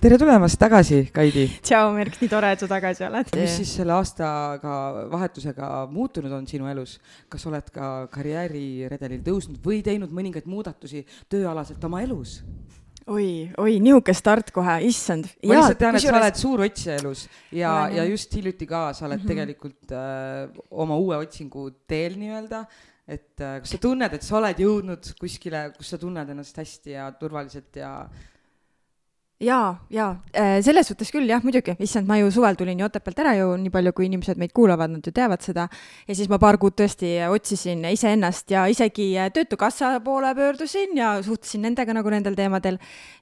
[0.00, 1.42] tere tulemast tagasi, Kaidi!
[1.60, 3.28] tšau, Merk, nii tore, et sa tagasi oled.
[3.36, 4.76] mis siis selle aastaga,
[5.12, 6.94] vahetusega muutunud on sinu elus?
[7.28, 12.38] kas oled ka karjääriredelil tõusnud või teinud mõningaid muudatusi tööalaselt oma elus?
[13.12, 15.28] oi, oi, nihuke start kohe, issand.
[15.44, 19.04] ma lihtsalt tean, et sa oled suur otsija elus ja, ja just hiljuti ka sa
[19.04, 19.34] oled mm -hmm.
[19.34, 22.64] tegelikult äh, oma uue otsingu teel nii-öelda
[23.04, 26.96] et äh, kas sa tunned, et sa oled jõudnud kuskile, kus sa tunned ennast hästi
[26.96, 28.08] ja turvaliselt ja
[29.40, 33.22] jaa, jaa, äh, selles suhtes küll jah, muidugi, issand, ma ju suvel tulin ju Otepäält
[33.22, 35.66] ära ju, nii palju kui inimesed meid kuulavad, nad ju teavad seda.
[36.08, 41.14] ja siis ma paar kuud tõesti otsisin iseennast ja isegi äh, Töötukassa poole pöördusin ja
[41.24, 42.76] suhtlesin nendega nagu nendel teemadel.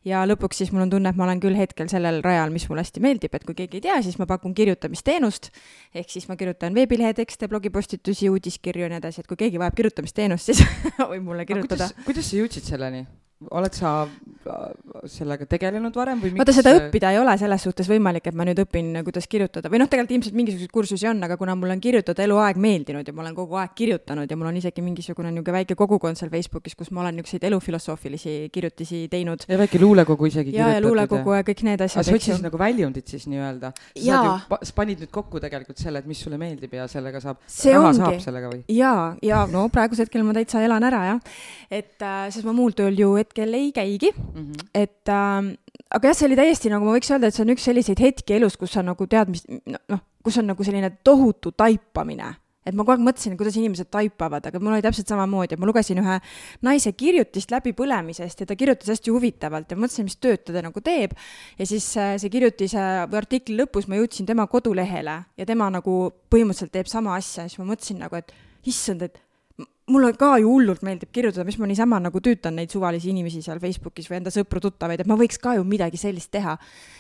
[0.05, 2.83] ja lõpuks siis mul on tunne, et ma olen küll hetkel sellel rajal, mis mulle
[2.83, 5.53] hästi meeldib, et kui keegi ei tea, siis ma pakun kirjutamisteenust.
[5.95, 9.79] ehk siis ma kirjutan veebilehe tekste, blogipostitusi, uudiskirju ja nii edasi, et kui keegi vajab
[9.79, 10.67] kirjutamisteenust, siis
[11.13, 11.93] võib mulle kirjutada.
[12.05, 13.07] kuidas sa jõudsid selleni?
[13.55, 14.63] Oled sa äh,
[15.07, 16.41] sellega tegelenud varem või miks?
[16.43, 19.79] vaata, seda õppida ei ole selles suhtes võimalik, et ma nüüd õpin, kuidas kirjutada või
[19.79, 23.23] noh, tegelikult ilmselt mingisuguseid kursusi on, aga kuna mul on kirjutada eluaeg meeldinud ja ma
[23.23, 26.91] olen kogu aeg kirjutanud ja mul on isegi mingisugune niisugune väike kogukond seal Facebookis, kus
[26.91, 29.47] ma olen niisuguseid elufilosoofilisi kirjutisi teinud.
[29.47, 32.03] ja väike luulekogu isegi ja, ja luulekogu ja kõik need asjad.
[32.03, 33.73] aga sa otsisid nagu väljundit siis nii-öelda?
[34.03, 38.03] sa panid nüüd kokku tegelikult selle, et mis sulle meeldib ja sellega saab, raha ongi.
[38.03, 38.65] saab sellega või?
[38.75, 41.23] jaa, ja no praegusel hetkel ma täitsa elan ära jah,
[41.71, 44.67] et äh, sest ma muul tööl ju hetkel ei käigi mm, -hmm.
[44.75, 45.55] et äh,
[45.95, 48.41] aga jah, see oli täiesti nagu ma võiks öelda, et see on üks selliseid hetki
[48.41, 52.35] elus, kus sa nagu tead, mis noh, kus on nagu selline tohutu taipamine
[52.69, 55.69] et ma kogu aeg mõtlesin, kuidas inimesed taipavad, aga mul oli täpselt samamoodi, et ma
[55.69, 56.17] lugesin ühe
[56.67, 61.15] naise kirjutist läbipõlemisest ja ta kirjutas hästi huvitavalt ja mõtlesin, mis tööd ta nagu teeb.
[61.59, 65.97] ja siis äh, see kirjutise või artikli lõpus ma jõudsin tema kodulehele ja tema nagu
[66.29, 68.35] põhimõtteliselt teeb sama asja ja siis ma mõtlesin nagu, et
[68.69, 69.17] issand, et
[69.89, 73.61] mulle ka ju hullult meeldib kirjutada, mis ma niisama nagu tüütan neid suvalisi inimesi seal
[73.63, 76.57] Facebookis või enda sõpru-tuttavaid, et ma võiks ka ju midagi sellist teha.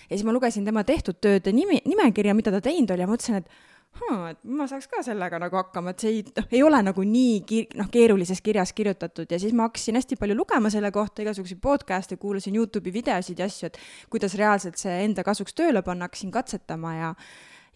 [0.09, 3.43] ja siis ma lugesin tema tehtud tööde nimi, nimekirja, mida ta teinud oli ja mõtlesin,
[3.43, 3.50] et
[3.98, 7.04] hm, et ma saaks ka sellega nagu hakkama, et see ei, noh, ei ole nagu
[7.04, 11.22] nii ki-, noh, keerulises kirjas kirjutatud ja siis ma hakkasin hästi palju lugema selle kohta,
[11.25, 13.78] igasuguseid podcast'e, kuulasin Youtube'i videosid ja asju, et
[14.12, 17.15] kuidas reaalselt see enda kasuks tööle panna, hakkasin katsetama ja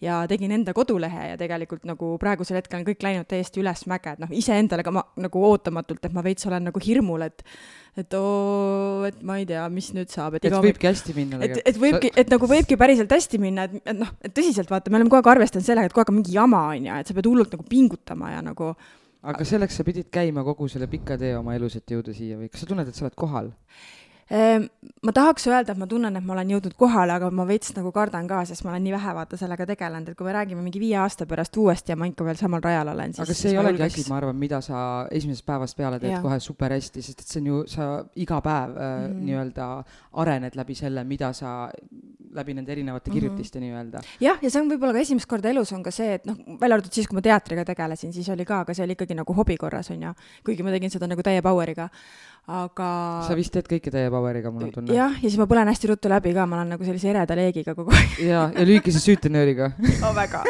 [0.03, 4.23] ja tegin enda kodulehe ja tegelikult nagu praegusel hetkel on kõik läinud täiesti ülesmäge, et
[4.23, 7.45] noh, iseendale ka ma nagu ootamatult, et ma veits olen nagu hirmul, et
[7.97, 11.59] et oo, et ma ei tea, mis nüüd saab, et, et võibki hästi minna et,
[11.61, 14.97] et võibki, et nagu võibki päriselt hästi minna, et, et noh, et tõsiselt vaata, me
[14.97, 17.17] oleme kogu aeg arvestanud sellega, et kogu aeg on mingi jama, on ju, et sa
[17.17, 18.73] pead hullult nagu pingutama ja nagu
[19.23, 22.49] aga selleks sa pidid käima kogu selle pika tee oma elus, et jõuda siia või
[22.51, 23.53] kas sa tunned, et sa oled kohal?
[24.33, 24.63] Ehm,
[25.05, 27.91] ma tahaks öelda, et ma tunnen, et ma olen jõudnud kohale, aga ma veits nagu
[27.93, 30.81] kardan ka, sest ma olen nii vähe vaata sellega tegelenud, et kui me räägime mingi
[30.81, 33.59] viie aasta pärast uuesti ja ma ikka veel samal rajal olen, siis aga see ei
[33.61, 34.79] olegi asi, ma arvan, mida sa
[35.13, 36.21] esimesest päevast peale teed ja.
[36.23, 37.89] kohe super hästi, sest et see on ju, sa
[38.25, 39.21] iga päev mm -hmm.
[39.27, 39.69] nii-öelda
[40.23, 41.69] arened läbi selle, mida sa
[42.35, 43.19] läbi nende erinevate mhm.
[43.19, 43.67] kirjutiste mm -hmm.
[43.67, 44.01] nii-öelda.
[44.19, 46.77] jah, ja see on võib-olla ka esimest korda elus on ka see, et noh, välja
[46.77, 49.57] arvatud siis, kui ma teatriga tegelesin, siis oli ka, aga see oli ikkagi nagu hobi
[49.57, 50.13] korras, on ju.
[50.45, 51.89] kuigi ma tegin seda nagu täie power'iga,
[52.47, 52.89] aga.
[53.27, 54.93] sa vist teed kõike täie power'iga, mul on tunne.
[54.93, 57.75] jah, ja siis ma põlen hästi ruttu läbi ka, ma olen nagu sellise ereda leegiga
[57.75, 58.19] kogu aeg.
[58.19, 59.71] ja, ja lühikese süütenööriga
[60.05, 60.43] oh, väga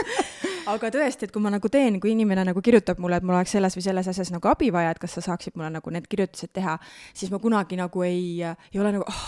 [0.69, 3.53] aga tõesti, et kui ma nagu teen, kui inimene nagu kirjutab mulle, et mul oleks
[3.55, 6.53] selles või selles asjas nagu abi vaja, et kas sa saaksid mulle nagu need kirjutised
[6.55, 6.77] teha,
[7.13, 9.25] siis ma kunagi nagu ei, ei ole nagu oh,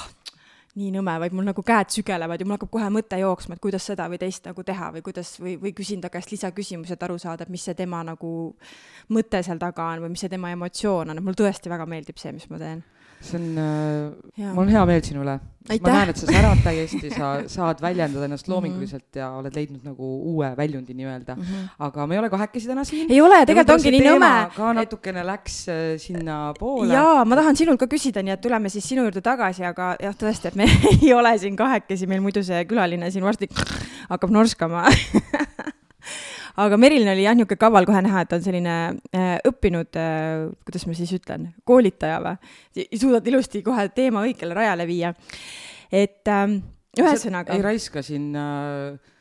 [0.76, 3.86] nii nõme, vaid mul nagu käed sügelevad ja mul hakkab kohe mõte jooksma, et kuidas
[3.88, 7.16] seda või teist nagu teha või kuidas või, või küsin ta käest lisaküsimusi, et aru
[7.22, 8.32] saada, et mis see tema nagu
[9.16, 12.20] mõte seal taga on või mis see tema emotsioon on, et mulle tõesti väga meeldib
[12.20, 12.84] see, mis ma teen
[13.22, 15.36] see on äh,, mul on hea meel sinu üle.
[15.66, 18.54] ma näen, et sa särad täiesti, sa saad väljendada ennast mhm.
[18.54, 19.20] loominguliselt -hmm.
[19.20, 21.42] ja oled leidnud nagu uue väljundi nii-öelda mm.
[21.42, 21.70] -hmm.
[21.88, 23.12] aga me ei ole kahekesi täna siin.
[23.12, 24.34] ei ole, tegelikult ongi nii nõme.
[24.56, 25.26] ka natukene et...
[25.26, 26.94] läks äh, sinnapoole.
[26.94, 30.14] jaa, ma tahan sinult ka küsida, nii et tuleme siis sinu juurde tagasi, aga jah,
[30.14, 30.70] tõesti, et me
[31.02, 33.50] ei ole siin kahekesi, meil muidu see külaline siin varsti
[34.10, 34.86] hakkab norskama
[36.64, 38.76] aga Merilin oli jah, niisugune kaval kohe näha, et ta on selline
[39.16, 44.88] äh, õppinud äh,, kuidas ma siis ütlen, koolitaja või, suudad ilusti kohe teema õigele rajale
[44.90, 45.14] viia.
[45.92, 46.48] et äh,
[47.00, 47.56] ühesõnaga.
[47.56, 49.14] ei raiska siin äh,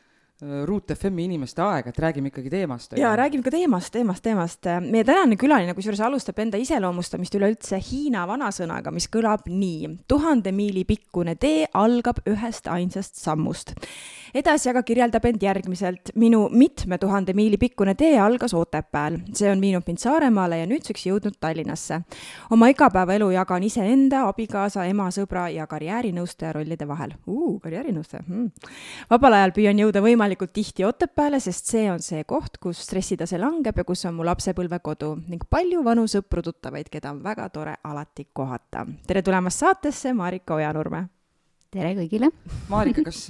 [0.65, 2.97] Ruut FM-i inimeste aeg, et räägime ikkagi teemast.
[2.99, 4.67] ja räägime ka teemast, teemast, teemast.
[4.83, 9.93] meie tänane külaline kusjuures alustab enda iseloomustamist üleüldse Hiina vanasõnaga, mis kõlab nii.
[10.11, 13.71] tuhande miili pikkune tee algab ühest ainsast sammust.
[14.33, 16.11] Edasi aga kirjeldab end järgmiselt.
[16.15, 19.19] minu mitme tuhande miili pikkune tee algas Otepääl.
[19.33, 22.01] see on viinud mind Saaremaale ja nüüdseks jõudnud Tallinnasse.
[22.51, 27.13] oma igapäevaelu jagan iseenda, abikaasa, ema, sõbra ja karjäärinõustaja rollide vahel.
[27.61, 28.51] karjäärinõustaja hmm..
[29.09, 33.77] vabal ajal püüan jõuda võimalikult tihti Otepääle, sest see on see koht, kus stressitase langeb
[33.77, 38.85] ja kus on mu lapsepõlvekodu ning palju vanu sõpru-tuttavaid, keda on väga tore alati kohata.
[39.07, 41.14] tere tulemast saatesse, Marika Ojanurme!
[41.75, 42.29] Tere kõigile!
[42.71, 43.25] Marika, kas,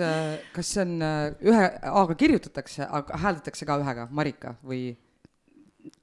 [0.54, 4.94] kas see on ühe A-ga kirjutatakse, aga hääldatakse ka ühega, Marika, või?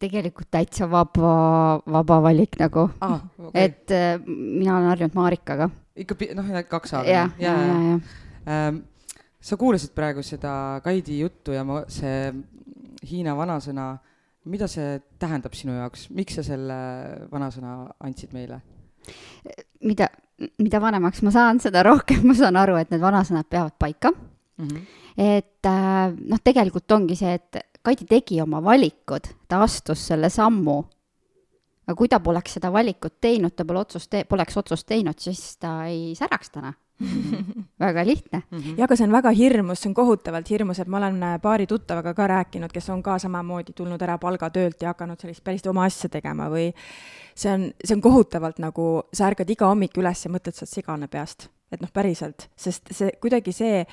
[0.03, 3.19] tegelikult täitsa vaba, vaba valik nagu ah,.
[3.35, 3.65] Okay.
[3.65, 5.69] et äh, mina olen harjunud Marikaga.
[5.99, 7.11] ikka noh, kaks A-ga?
[7.11, 7.99] jah, ja, ja, ja, ja.
[8.47, 8.83] Ähm,
[9.43, 12.31] sa kuulasid praegu seda Kaidi juttu ja ma, see
[13.11, 13.97] Hiina vanasõna,
[14.47, 16.79] mida see tähendab sinu jaoks, miks sa selle
[17.33, 18.61] vanasõna andsid meile?
[19.83, 20.09] Mida,
[20.59, 24.69] mida vanemaks ma saan, seda rohkem ma saan aru, et need vanasõnad peavad paika mm.
[24.69, 24.83] -hmm.
[25.17, 30.85] et äh, noh, tegelikult ongi see, et Kaidi tegi oma valikud, ta astus selle sammu.
[31.83, 35.57] aga kui ta poleks seda valikut teinud, ta pole otsust te-, poleks otsust teinud, siis
[35.59, 36.73] ta ei säraks täna
[37.81, 38.59] väga lihtne mm.
[38.59, 38.79] -hmm.
[38.79, 41.67] ja aga see on väga hirmus, see on kohutavalt hirmus, et ma olen äh, paari
[41.67, 45.85] tuttavaga ka rääkinud, kes on ka samamoodi tulnud ära palgatöölt ja hakanud sellist päris oma
[45.85, 46.73] asja tegema või
[47.35, 50.75] see on, see on kohutavalt nagu, sa ärkad iga hommik üles ja mõtled, sa oled
[50.75, 51.49] sigane peast.
[51.73, 53.87] et noh, päriselt, sest see kuidagi see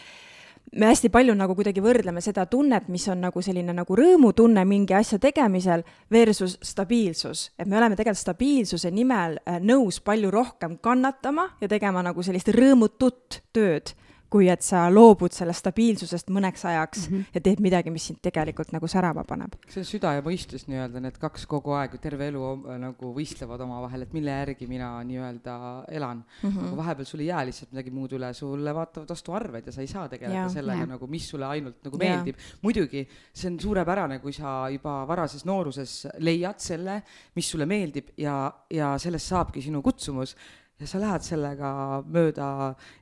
[0.75, 4.94] me hästi palju nagu kuidagi võrdleme seda tunnet, mis on nagu selline nagu rõõmutunne mingi
[4.94, 7.51] asja tegemisel versus stabiilsus.
[7.57, 12.50] et me oleme tegelikult stabiilsuse nimel äh, nõus palju rohkem kannatama ja tegema nagu sellist
[12.54, 13.95] rõõmutut tööd
[14.30, 17.26] kui et sa loobud sellest stabiilsusest mõneks ajaks mm -hmm.
[17.34, 19.56] ja teed midagi, mis sind tegelikult nagu särama paneb.
[19.68, 24.02] see on süda ja mõistus nii-öelda, need kaks kogu aeg terve elu nagu võistlevad omavahel,
[24.02, 26.50] et mille järgi mina nii-öelda elan mm.
[26.50, 26.68] -hmm.
[26.68, 29.81] aga vahepeal sul ei jää lihtsalt midagi muud üle, sulle vaatavad vastu arved ja sa
[29.81, 30.86] ei saa tegeleda ja, sellega ja.
[30.86, 32.36] nagu, mis sulle ainult nagu meeldib.
[32.62, 37.02] muidugi, see on suurepärane, kui sa juba varases nooruses leiad selle,
[37.36, 40.36] mis sulle meeldib ja, ja sellest saabki sinu kutsumus
[40.80, 41.72] ja sa lähed sellega
[42.08, 42.50] mööda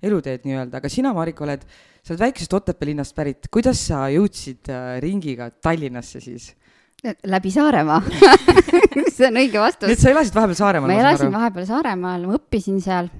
[0.03, 1.65] eluteed nii-öelda, aga sina, Marika, oled,
[2.01, 6.53] sa oled väikesest Otepää linnast pärit, kuidas sa jõudsid äh, ringiga Tallinnasse siis?
[7.29, 7.99] läbi Saaremaa
[9.13, 9.85] see on õige vastus.
[9.85, 10.89] nii et sa elasid vahepeal Saaremaal?
[10.89, 13.11] ma elasin vahepeal Saaremaal, ma õppisin seal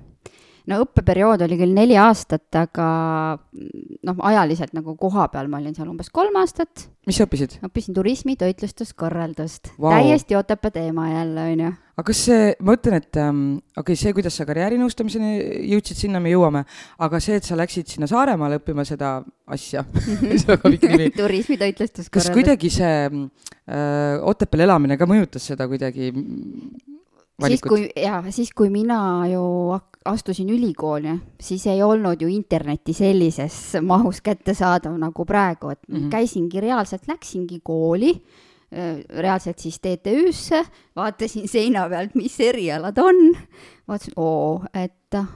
[0.67, 2.87] no õppeperiood oli küll neli aastat, aga
[3.37, 6.87] noh, ajaliselt nagu koha peal ma olin seal umbes kolm aastat.
[7.07, 7.57] mis sa õppisid?
[7.65, 9.95] õppisin turismi, toitlustuskorraldust wow..
[9.95, 11.71] täiesti Otepää teema jälle, onju.
[11.95, 13.43] aga kas see, ma ütlen, et ähm,
[13.77, 15.31] okei okay,, see, kuidas sa karjäärinõustamiseni
[15.71, 16.65] jõudsid, sinna me jõuame,
[17.07, 19.17] aga see, et sa läksid sinna Saaremaale õppima seda
[19.47, 19.85] asja
[20.57, 22.11] on nimi turismi, toitlustuskorraldust.
[22.19, 26.11] kas kuidagi see äh, Otepääl elamine ka mõjutas seda kuidagi?
[27.45, 28.99] Siis, kui, jaa, siis kui mina
[29.29, 29.43] ju
[30.07, 36.09] astusin ülikooli, siis ei olnud ju internetti sellises mahus kättesaadav nagu praegu, et mm -hmm.
[36.09, 38.13] käisingi reaalselt, läksingi kooli,
[39.09, 43.37] reaalselt siis TTÜ-sse, vaatasin seina pealt, mis erialad on,
[43.87, 45.27] vaatasin, oo, et ah,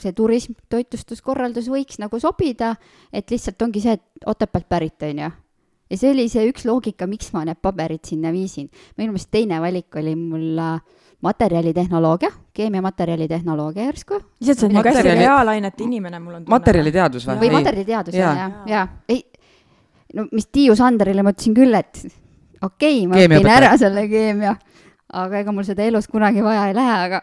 [0.00, 2.76] see turism, toitlustuskorraldus võiks nagu sobida,
[3.12, 5.30] et lihtsalt ongi see, et Otepäält pärit, on ju
[5.90, 8.70] ja see oli see üks loogika, miks ma need paberid sinna viisin.
[8.96, 10.80] minu meelest teine valik oli mul äh,
[11.22, 14.20] materjalitehnoloogia, keemiamaterjalitehnoloogia järsku.
[14.40, 16.54] lihtsalt see on nagu hästi reaalainete inimene, mul on tunne.
[16.54, 17.38] materjaliteadus või?
[17.42, 19.24] või materjaliteadus, ja, ja, ja, ei,
[20.14, 22.04] no mis Tiiu Sanderile ma ütlesin küll, et
[22.62, 24.54] okei okay,, ma õpin ära selle keemia,
[25.12, 27.22] aga ega mul seda elus kunagi vaja ei lähe, aga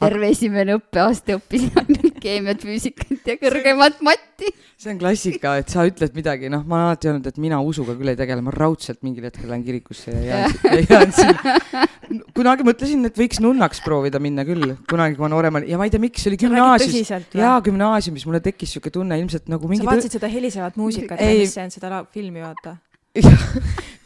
[0.00, 4.52] terve esimene õppeaasta õppisin ainult keemiat, füüsikat ja kõrgemat matti.
[4.76, 7.94] see on klassika, et sa ütled midagi, noh, ma olen alati öelnud, et mina usuga
[7.96, 10.56] küll ei tegele, ma raudselt mingil hetkel lähen kirikusse ja jään,
[10.90, 11.84] jään sinna.
[12.36, 15.88] kunagi mõtlesin, et võiks nunnaks proovida minna küll, kunagi, kui ma noorem olin ja ma
[15.88, 17.14] ei tea, miks, see oli gümnaasiumis.
[17.40, 19.84] jaa, gümnaasiumis mulle tekkis siuke tunne ilmselt nagu mingi.
[19.84, 22.76] sa vaatasid seda helisevat muusikat ja mis see on, seda filmi vaata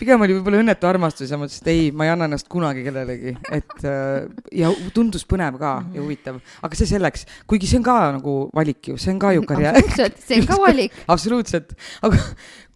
[0.00, 3.34] pigem oli võib-olla õnnetu armastus ja mõtlesin, et ei, ma ei anna ennast kunagi kellelegi,
[3.52, 4.28] et äh,
[4.62, 6.04] ja tundus põnev ka ja mhm.
[6.04, 9.44] huvitav, aga see selleks, kuigi see on ka nagu valik ju, see on ka ju
[9.48, 9.76] karjäär.
[9.76, 10.96] absoluutselt, see on ka valik.
[11.16, 11.76] Absoluutselt,
[12.06, 12.24] aga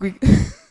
[0.00, 0.12] kui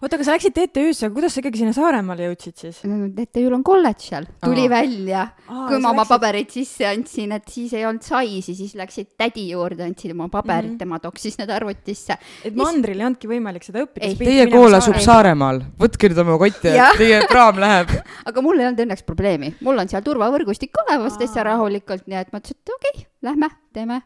[0.00, 2.80] oota, aga sa läksid TTÜ-sse, kuidas sa ikkagi sinna Saaremaale jõudsid siis?
[2.84, 4.72] TTÜ-l on kolledž seal, tuli Aa.
[4.72, 5.24] välja.
[5.46, 6.12] kui ma oma läksid...
[6.12, 10.70] pabereid sisse andsin, et siis ei olnud saisi, siis läksid tädi juurde, andsid oma paberid
[10.70, 10.78] mm, -hmm.
[10.78, 12.18] tema toksis need arvutisse.
[12.44, 14.14] et mandril ei olnudki võimalik seda õppida?
[14.18, 17.92] Teie kool asub Saaremaal, võtke nüüd oma kotti, et teie praam läheb
[18.28, 22.32] aga mul ei olnud õnneks probleemi, mul on seal turvavõrgustik olemas täitsa rahulikult, nii et
[22.32, 24.02] ma ütlesin, et okei okay,, lähme, teeme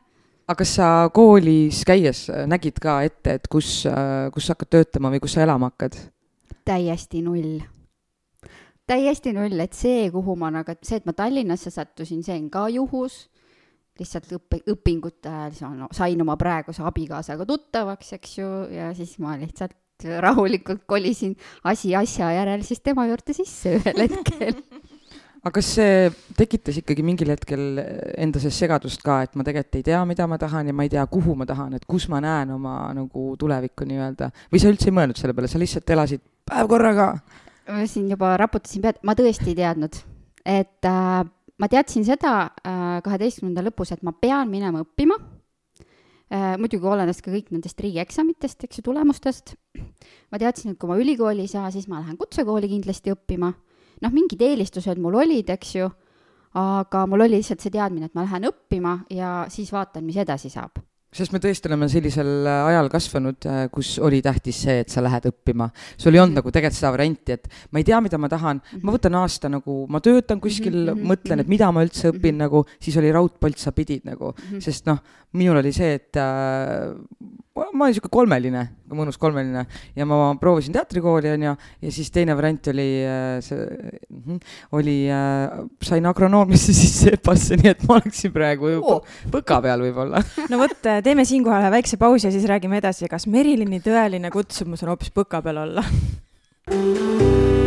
[0.49, 3.83] aga kas sa koolis käies nägid ka ette, et kus,
[4.33, 5.99] kus sa hakkad töötama või kus sa elama hakkad?
[6.69, 7.59] täiesti null.
[8.89, 12.49] täiesti null, et see, kuhu ma nagu, et see, et ma Tallinnasse sattusin, see on
[12.53, 13.27] ka juhus.
[13.99, 19.75] lihtsalt õppe, õpingute ajal sain oma praeguse abikaasaga tuttavaks, eks ju, ja siis ma lihtsalt
[20.23, 21.35] rahulikult kolisin
[21.67, 24.55] asi asja järel siis tema juurde sisse ühel hetkel
[25.39, 27.81] aga kas see tekitas ikkagi mingil hetkel
[28.19, 30.93] enda sees segadust ka, et ma tegelikult ei tea, mida ma tahan ja ma ei
[30.93, 34.91] tea, kuhu ma tahan, et kus ma näen oma nagu tulevikku nii-öelda või sa üldse
[34.91, 37.09] ei mõelnud selle peale, sa lihtsalt elasid päev korraga?
[37.69, 40.01] ma siin juba raputasin pead, ma tõesti ei teadnud,
[40.49, 41.23] et äh,
[41.59, 46.57] ma teadsin seda äh, kaheteistkümnenda äh, lõpus, et ma pean minema õppima äh,.
[46.59, 49.55] muidugi olenes ka kõik nendest riigieksamitest, eks ju, tulemustest.
[50.33, 53.53] ma teadsin, et kui ma ülikooli ei saa, siis ma lähen kutsekooli kindlasti õppima
[54.03, 55.89] noh, mingid eelistused mul olid, eks ju,
[56.59, 60.51] aga mul oli lihtsalt see teadmine, et ma lähen õppima ja siis vaatan, mis edasi
[60.53, 60.81] saab
[61.15, 65.03] sest me tõesti oleme sellisel äh, ajal kasvanud, äh, kus oli tähtis see, et sa
[65.05, 65.71] lähed õppima.
[65.97, 66.43] sul ei olnud mm -hmm.
[66.43, 69.87] nagu tegelikult seda varianti, et ma ei tea, mida ma tahan, ma võtan aasta nagu,
[69.89, 71.09] ma töötan kuskil mm, -hmm.
[71.09, 71.49] mõtlen, et mhm.
[71.49, 72.43] mida ma üldse õpin mm -hmm.
[72.45, 74.61] nagu, siis oli raudpolt, sa pidid nagu mm, -hmm.
[74.61, 74.99] sest noh,
[75.33, 76.93] minul oli see, et äh,
[77.73, 79.65] ma olin sihuke kolmeline, mõnus kolmeline
[79.97, 83.67] ja ma proovisin teatrikooli onju ja siis teine variant oli äh, see,
[84.13, 84.41] mhm,
[84.79, 89.05] oli äh,, sain agronoomiasse sisse EPA-sse, nii et ma oleksin praegu oh.
[89.33, 90.23] põka peal võib-olla.
[90.49, 94.85] no vot, teeme siinkohal ühe väikse pausi ja siis räägime edasi, kas Merilini tõeline kutsumus
[94.85, 95.85] on hoopis põka peal olla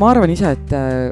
[0.00, 1.10] ma arvan ise, et äh,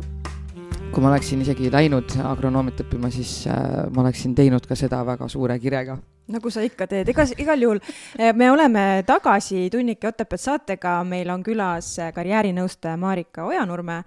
[0.95, 5.29] kui ma oleksin isegi läinud agronoomiat õppima, siis äh, ma oleksin teinud ka seda väga
[5.29, 5.99] suure kirega.
[6.33, 11.29] nagu sa ikka teed, ega igal juhul äh, me oleme tagasi Tunnike Otepääd saatega, meil
[11.35, 14.03] on külas karjäärinõustaja Marika Ojanurme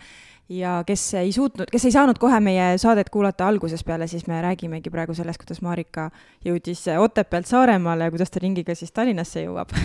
[0.50, 4.42] ja kes ei suutnud, kes ei saanud kohe meie saadet kuulata algusest peale, siis me
[4.42, 6.10] räägimegi praegu sellest, kuidas Marika
[6.46, 9.78] jõudis Otepäält Saaremaale ja kuidas ta ringiga siis Tallinnasse jõuab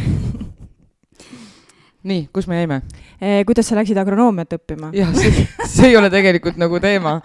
[2.06, 2.80] nii, kus me jäime?
[3.20, 4.92] Eh, kuidas sa läksid agronoomiat õppima?
[4.96, 7.18] jah, see, see ei ole tegelikult nagu teema,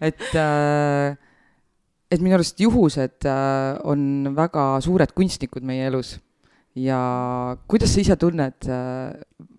[0.00, 1.14] et äh,
[2.12, 6.16] et minu arust juhused äh, on väga suured kunstnikud meie elus
[6.78, 9.12] ja kuidas sa ise tunned äh,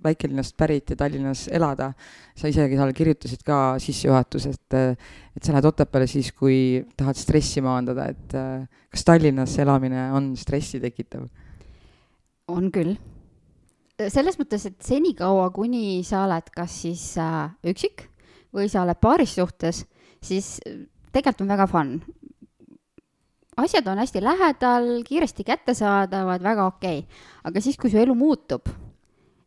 [0.04, 1.94] väikelinnast pärit ja Tallinnas elada?
[2.34, 4.98] sa isegi seal kirjutasid ka sissejuhatuses, et,
[5.38, 10.34] et sa lähed Otepääle siis, kui tahad stressi maandada, et äh, kas Tallinnas elamine on
[10.38, 11.28] stressi tekitav?
[12.50, 12.98] on küll
[14.10, 18.08] selles mõttes, et senikaua, kuni sa oled kas siis äh, üksik
[18.54, 19.84] või sa oled paaris suhtes,
[20.24, 21.94] siis äh, tegelikult on väga fun.
[23.58, 27.22] asjad on hästi lähedal, kiiresti kättesaadavad, väga okei okay..
[27.44, 28.70] aga siis, kui su elu muutub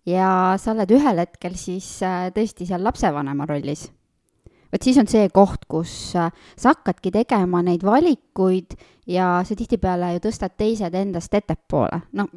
[0.07, 3.89] ja sa oled ühel hetkel siis äh, tõesti seal lapsevanema rollis,
[4.71, 8.79] vot siis on see koht, kus äh, sa hakkadki tegema neid valikuid
[9.11, 12.05] ja sa tihtipeale ju tõstad teised endast ettepoole.
[12.13, 12.31] noh,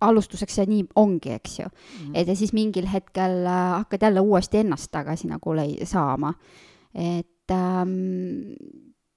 [0.00, 2.04] alustuseks see nii ongi, eks ju mm.
[2.04, 2.10] -hmm.
[2.14, 6.34] et ja siis mingil hetkel äh, hakkad jälle uuesti ennast tagasi nagu lei-, saama.
[6.94, 8.54] et ähm,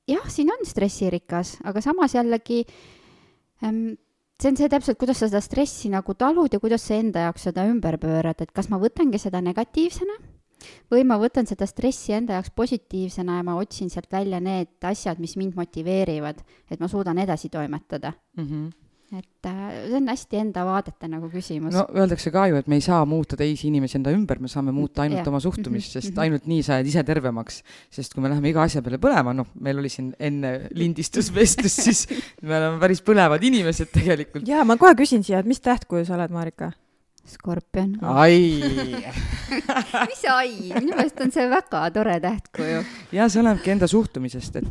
[0.08, 2.66] jah, siin on stressirikas, aga samas jällegi
[3.64, 3.94] ähm,
[4.42, 7.50] see on see täpselt, kuidas sa seda stressi nagu talud ja kuidas sa enda jaoks
[7.50, 10.18] seda ümber pöörad, et kas ma võtangi seda negatiivsena
[10.92, 15.22] või ma võtan seda stressi enda jaoks positiivsena ja ma otsin sealt välja need asjad,
[15.22, 18.46] mis mind motiveerivad, et ma suudan edasi toimetada mm.
[18.48, 18.70] -hmm
[19.12, 21.76] et äh, see on hästi enda vaadete nagu küsimus.
[21.76, 24.72] no öeldakse ka ju, et me ei saa muuta teisi inimesi enda ümber, me saame
[24.76, 25.28] muuta ainult ja.
[25.32, 26.22] oma suhtumist, sest mhm.
[26.26, 27.62] ainult nii sa jääd ise tervemaks.
[27.92, 32.06] sest kui me läheme iga asja peale põlema, noh, meil oli siin enne lindistusvestlus, siis
[32.42, 34.48] me oleme päris põlevad inimesed tegelikult.
[34.48, 36.72] jaa, ma kohe küsin siia, et mis tähtkuju sa oled, Marika?
[37.28, 38.00] skorpion.
[38.02, 38.64] ai
[40.10, 42.82] mis ai, minu meelest on see väga tore tähtkuju.
[43.12, 44.68] ja see olenebki enda suhtumisest, et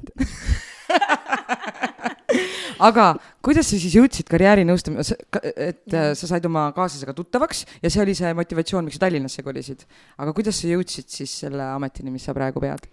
[2.81, 3.07] aga
[3.45, 5.17] kuidas sa siis jõudsid karjäärinõustamise,
[5.55, 9.45] et äh, sa said oma kaaslasega tuttavaks ja see oli see motivatsioon, miks sa Tallinnasse
[9.47, 9.85] kolisid.
[10.19, 12.89] aga kuidas sa jõudsid siis selle ametini, mis sa praegu pead?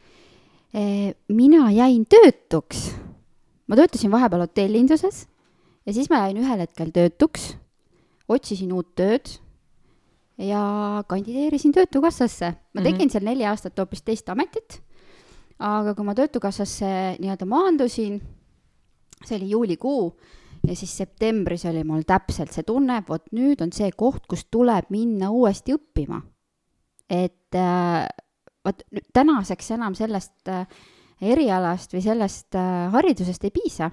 [1.31, 2.91] mina jäin töötuks.
[3.67, 5.25] ma töötasin vahepeal hotellinduses
[5.85, 7.53] ja siis ma jäin ühel hetkel töötuks,
[8.27, 9.37] otsisin uut tööd
[10.37, 12.53] ja kandideerisin Töötukassasse.
[12.73, 13.11] ma tegin mm -hmm.
[13.11, 14.81] seal neli aastat hoopis teist ametit,
[15.59, 18.21] aga kui ma Töötukassasse nii-öelda maandusin
[19.25, 20.03] see oli juulikuu
[20.67, 24.91] ja siis septembris oli mul täpselt see tunne, vot nüüd on see koht, kus tuleb
[24.93, 26.21] minna uuesti õppima.
[27.09, 28.07] et äh,
[28.65, 28.83] vot
[29.13, 30.65] tänaseks enam sellest äh,
[31.21, 33.91] erialast või sellest äh, haridusest ei piisa.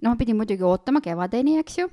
[0.00, 1.88] noh, ma pidin muidugi ootama kevadeni, eks ju.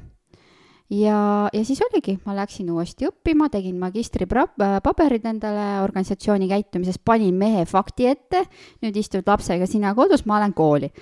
[0.95, 7.65] ja, ja siis oligi, ma läksin uuesti õppima, tegin magistripaberid endale organisatsiooni käitumises, panin mehe
[7.65, 8.45] fakti ette,
[8.81, 10.93] nüüd istud lapsega sina kodus, ma lähen kooli.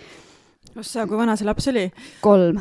[0.79, 1.85] Ossa, kui vana see laps oli?
[2.23, 2.59] kolm.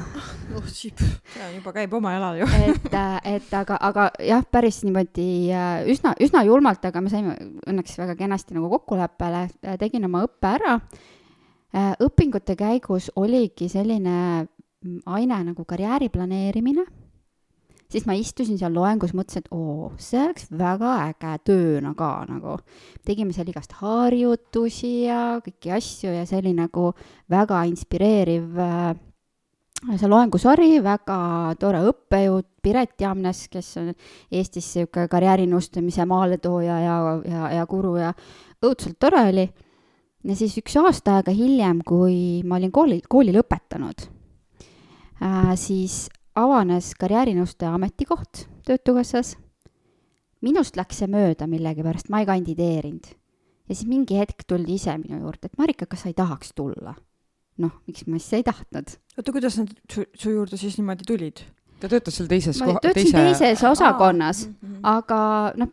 [0.57, 1.03] oh sip,
[1.35, 2.89] see juba käib oma jalal ju et,
[3.35, 8.17] et aga, aga jah, päris niimoodi äh, üsna, üsna julmalt, aga me saime õnneks väga
[8.19, 9.47] kenasti nagu kokkuleppele,
[9.81, 10.79] tegin oma õppe ära.
[11.75, 16.87] Äh, õpingute käigus oligi selline mm, aine nagu karjääri planeerimine
[17.95, 22.59] siis ma istusin seal loengus, mõtlesin, et oo, see oleks väga äge tööna ka nagu.
[23.07, 26.91] tegime seal igast harjutusi ja kõiki asju ja see oli nagu
[27.31, 28.95] väga inspireeriv äh,
[29.93, 31.19] see loengusari, väga
[31.61, 33.91] tore õppejõud, Piret Jamnes, kes on
[34.33, 36.97] Eestis niisugune karjäärinõustamise maaletooja ja,
[37.29, 38.15] ja, ja guru ja
[38.65, 39.47] õudselt tore oli.
[40.25, 44.09] ja siis üks aasta aega hiljem, kui ma olin kooli, kooli lõpetanud
[45.21, 49.37] äh,, siis avanes karjäärinõustaja ametikoht Töötukassas.
[50.45, 53.07] minust läks see mööda millegipärast, ma ei kandideerinud.
[53.69, 56.95] ja siis mingi hetk tuldi ise minu juurde, et Marika, kas sa ei tahaks tulla?
[57.59, 58.97] noh, miks ma siis ei tahtnud.
[59.19, 61.45] oota, kuidas nad su, su juurde siis niimoodi tulid?
[61.81, 63.39] ta töötas seal teises ma töötasin teise...
[63.39, 64.49] teises osakonnas,
[64.83, 65.73] aga noh,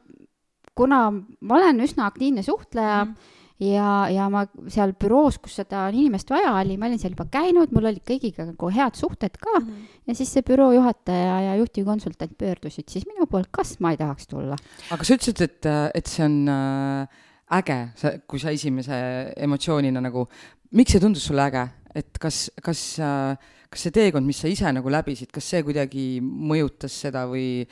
[0.75, 5.85] kuna ma olen üsna aktiivne suhtleja mm, -hmm ja, ja ma seal büroos, kus seda
[5.93, 9.59] inimest vaja oli, ma olin seal juba käinud, mul olid kõigiga nagu head suhted ka
[9.59, 9.67] mm.
[9.67, 9.99] -hmm.
[10.09, 14.27] ja siis see büroo juhataja ja juhtivkonsultant pöördusid siis minu poole, kas ma ei tahaks
[14.27, 14.57] tulla.
[14.91, 17.21] aga sa ütlesid, et, et see on äh,
[17.61, 18.97] äge, sa, kui sa esimese
[19.37, 20.27] emotsioonina nagu,
[20.71, 23.37] miks see tundus sulle äge, et kas, kas äh,
[23.71, 27.63] kas see teekond, mis sa ise nagu läbisid, kas see kuidagi mõjutas seda või?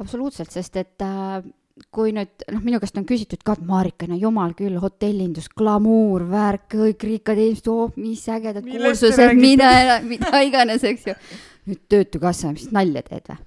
[0.00, 1.40] absoluutselt, sest et äh,
[1.94, 6.26] kui nüüd noh, minu käest on küsitud ka, et Marika, no jumal küll, hotellindus, glamuur,
[6.30, 11.16] värk, kõik rikkad inimesed, oh mis ägedad kursused, mida, mida iganes, eks ju.
[11.70, 13.38] nüüd Töötukassa, mis nalja teed või?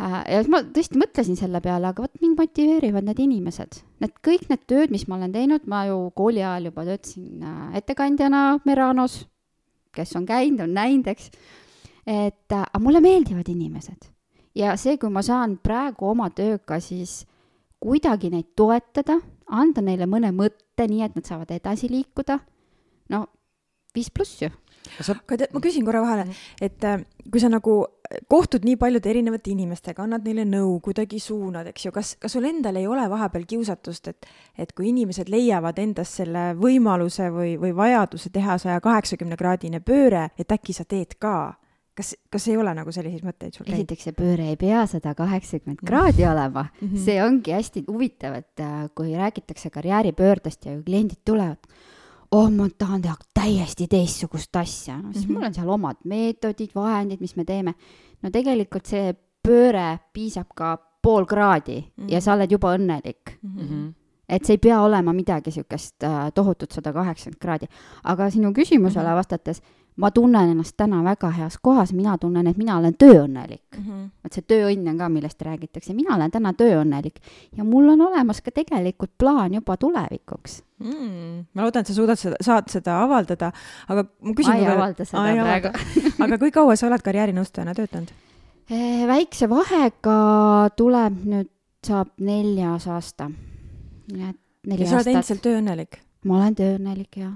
[0.00, 3.80] Äh, ja siis ma tõesti mõtlesin selle peale, aga vot mind motiveerivad need inimesed.
[4.00, 7.66] Need kõik need tööd, mis ma olen teinud, ma ju kooli ajal juba töötasin äh,
[7.82, 9.24] ettekandjana Meranos,
[9.94, 11.28] kes on käinud, on näinud, eks.
[12.06, 14.08] et äh, aga mulle meeldivad inimesed
[14.56, 17.22] ja see, kui ma saan praegu oma tööga siis
[17.80, 19.18] kuidagi neid toetada,
[19.50, 22.38] anda neile mõne mõtte, nii et nad saavad edasi liikuda,
[23.12, 23.26] no
[23.96, 24.50] viis pluss ju.
[25.00, 26.26] aga tead, ma küsin korra vahele,
[26.62, 27.82] et äh, kui sa nagu
[28.30, 32.48] kohtud nii paljude erinevate inimestega, annad neile nõu, kuidagi suunad, eks ju, kas, kas sul
[32.48, 37.74] endal ei ole vahepeal kiusatust, et, et kui inimesed leiavad endas selle võimaluse või, või
[37.76, 41.36] vajaduse teha saja kaheksakümne kraadine pööre, et äkki sa teed ka
[42.00, 43.82] kas, kas ei ole nagu selliseid mõtteid sul käinud?
[43.82, 47.04] esiteks, see pööre ei pea sada kaheksakümmend kraadi olema mm, -hmm.
[47.04, 51.58] see ongi hästi huvitav, et äh, kui räägitakse karjääripöördest ja kliendid tulevad,
[52.30, 55.38] oh, ma tahan teha täiesti teistsugust asja, no siis mm -hmm.
[55.38, 57.74] mul on seal omad meetodid, vahendid, mis me teeme.
[58.22, 59.14] no tegelikult see
[59.48, 62.12] pööre piisab ka pool kraadi mm -hmm.
[62.12, 63.58] ja sa oled juba õnnelik mm.
[63.58, 63.92] -hmm
[64.30, 67.66] et see ei pea olema midagi niisugust äh, tohutut sada kaheksakümmend kraadi.
[68.04, 69.16] aga sinu küsimusele mm -hmm.
[69.16, 69.62] vastates
[70.00, 73.84] ma tunnen ennast täna väga heas kohas, mina tunnen, et mina olen tööõnnelik mm.
[73.84, 74.08] -hmm.
[74.24, 77.20] vot see tööõnn on ka, millest räägitakse, mina olen täna tööõnnelik
[77.56, 81.46] ja mul on olemas ka tegelikult plaan juba tulevikuks mm,.
[81.54, 83.52] ma loodan, et sa suudad seda, saad seda avaldada,
[83.88, 84.52] aga ma küsin.
[84.52, 88.12] ma ei avalda seda Ai, praegu aga kui kaua sa oled karjäärinõustajana töötanud?
[88.70, 90.18] Eh, väikse vahega
[90.78, 91.48] tuleb nüüd,
[91.86, 93.30] saab neljas aasta.
[94.12, 94.86] nii et neli aastat.
[94.86, 96.00] ja sa oled endiselt tööõnnelik?
[96.28, 97.30] Ma olen tööõnnelik ja.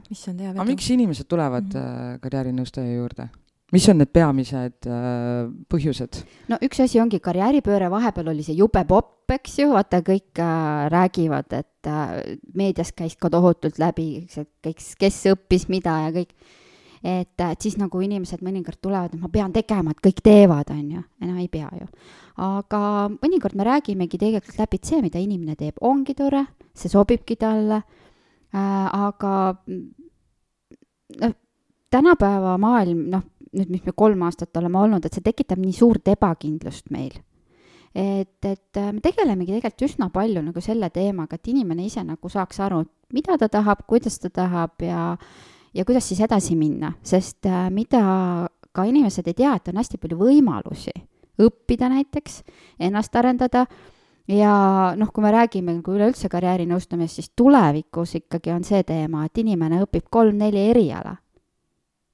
[0.51, 2.21] aga miks inimesed tulevad mm -hmm.
[2.25, 3.29] karjäärinõustaja juurde?
[3.73, 6.21] mis on need peamised äh, põhjused?
[6.51, 10.89] no üks asi ongi karjääripööre, vahepeal oli see jube popp, eks ju, vaata kõik äh,
[10.93, 14.27] räägivad, et äh, meedias käis ka tohutult läbi,
[14.63, 16.37] kes, kes õppis mida ja kõik.
[17.05, 20.85] et, et siis nagu inimesed mõnikord tulevad, et ma pean tegema, et kõik teevad, on
[20.99, 21.89] ju, no ei pea ju.
[22.37, 22.85] aga
[23.17, 27.83] mõnikord me räägimegi tegelikult läbi, et see, mida inimene teeb, ongi tore, see sobibki talle
[27.83, 28.04] Äh,
[28.55, 29.35] aga
[31.21, 31.35] noh,
[31.91, 33.23] tänapäeva maailm, noh,
[33.55, 37.17] nüüd, mis me kolm aastat oleme olnud, et see tekitab nii suurt ebakindlust meil.
[37.95, 42.29] et, et äh, me tegelemegi tegelikult üsna palju nagu selle teemaga, et inimene ise nagu
[42.29, 42.81] saaks aru,
[43.15, 45.15] mida ta tahab, kuidas ta tahab ja
[45.75, 50.01] ja kuidas siis edasi minna, sest äh, mida ka inimesed ei tea, et on hästi
[50.03, 50.95] palju võimalusi
[51.39, 52.43] õppida näiteks,
[52.83, 53.65] ennast arendada
[54.29, 59.39] ja noh, kui me räägime nagu üleüldse karjäärinõustamisest, siis tulevikus ikkagi on see teema, et
[59.39, 61.17] inimene õpib kolm-neli eriala.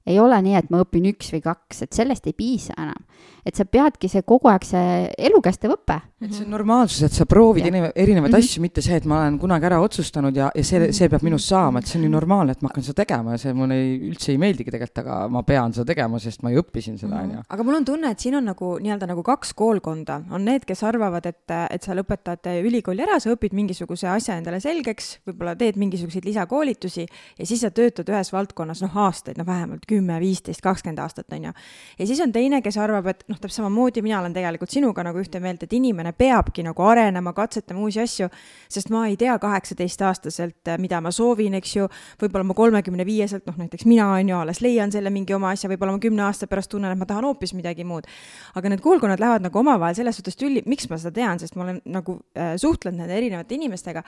[0.05, 3.05] Ei ole nii, et ma õpin üks või kaks, et sellest ei piisa enam.
[3.45, 5.97] et sa peadki see kogu aeg see elukestev õpe.
[6.21, 8.49] et see on normaalsus, et sa proovid erinevaid, erinevaid mm -hmm.
[8.51, 11.47] asju, mitte see, et ma olen kunagi ära otsustanud ja, ja see, see peab minust
[11.49, 13.97] saama, et see on ju normaalne, et ma hakkan seda tegema ja see mulle ei,
[14.09, 17.31] üldse ei meeldigi tegelikult, aga ma pean seda tegema, sest ma ju õppisin seda, on
[17.31, 17.43] ju.
[17.49, 20.83] aga mul on tunne, et siin on nagu nii-öelda nagu kaks koolkonda, on need, kes
[20.83, 25.77] arvavad, et, et sa lõpetad ülikooli ära, sa õpid mingisuguse asja endale selgeks, võib-olla teed
[25.77, 31.01] mingisuguseid lisakoolitusi ja siis sa töötad ühes valdkonnas noh, aastaid, no vähemalt kümme, viisteist, kakskümmend
[31.03, 31.51] aastat, on ju.
[31.99, 35.19] ja siis on teine, kes arvab, et noh, täpselt samamoodi mina olen tegelikult sinuga nagu
[35.21, 38.29] ühte meelt, et inimene peabki nagu arenema, katsetama uusi asju,
[38.71, 41.87] sest ma ei tea kaheksateistaastaselt, mida ma soovin, eks ju,
[42.21, 45.69] võib-olla ma kolmekümne viieselt, noh näiteks mina on ju alles leian selle mingi oma asja,
[45.71, 48.07] võib-olla ma kümne aasta pärast tunnen, et ma tahan hoopis midagi muud.
[48.55, 51.67] aga need koolkonnad lähevad nagu omavahel selles suhtes tülli, miks ma seda tean, sest ma
[51.67, 54.03] olen nagu äh, suhtlenud nende erinevate inimestega,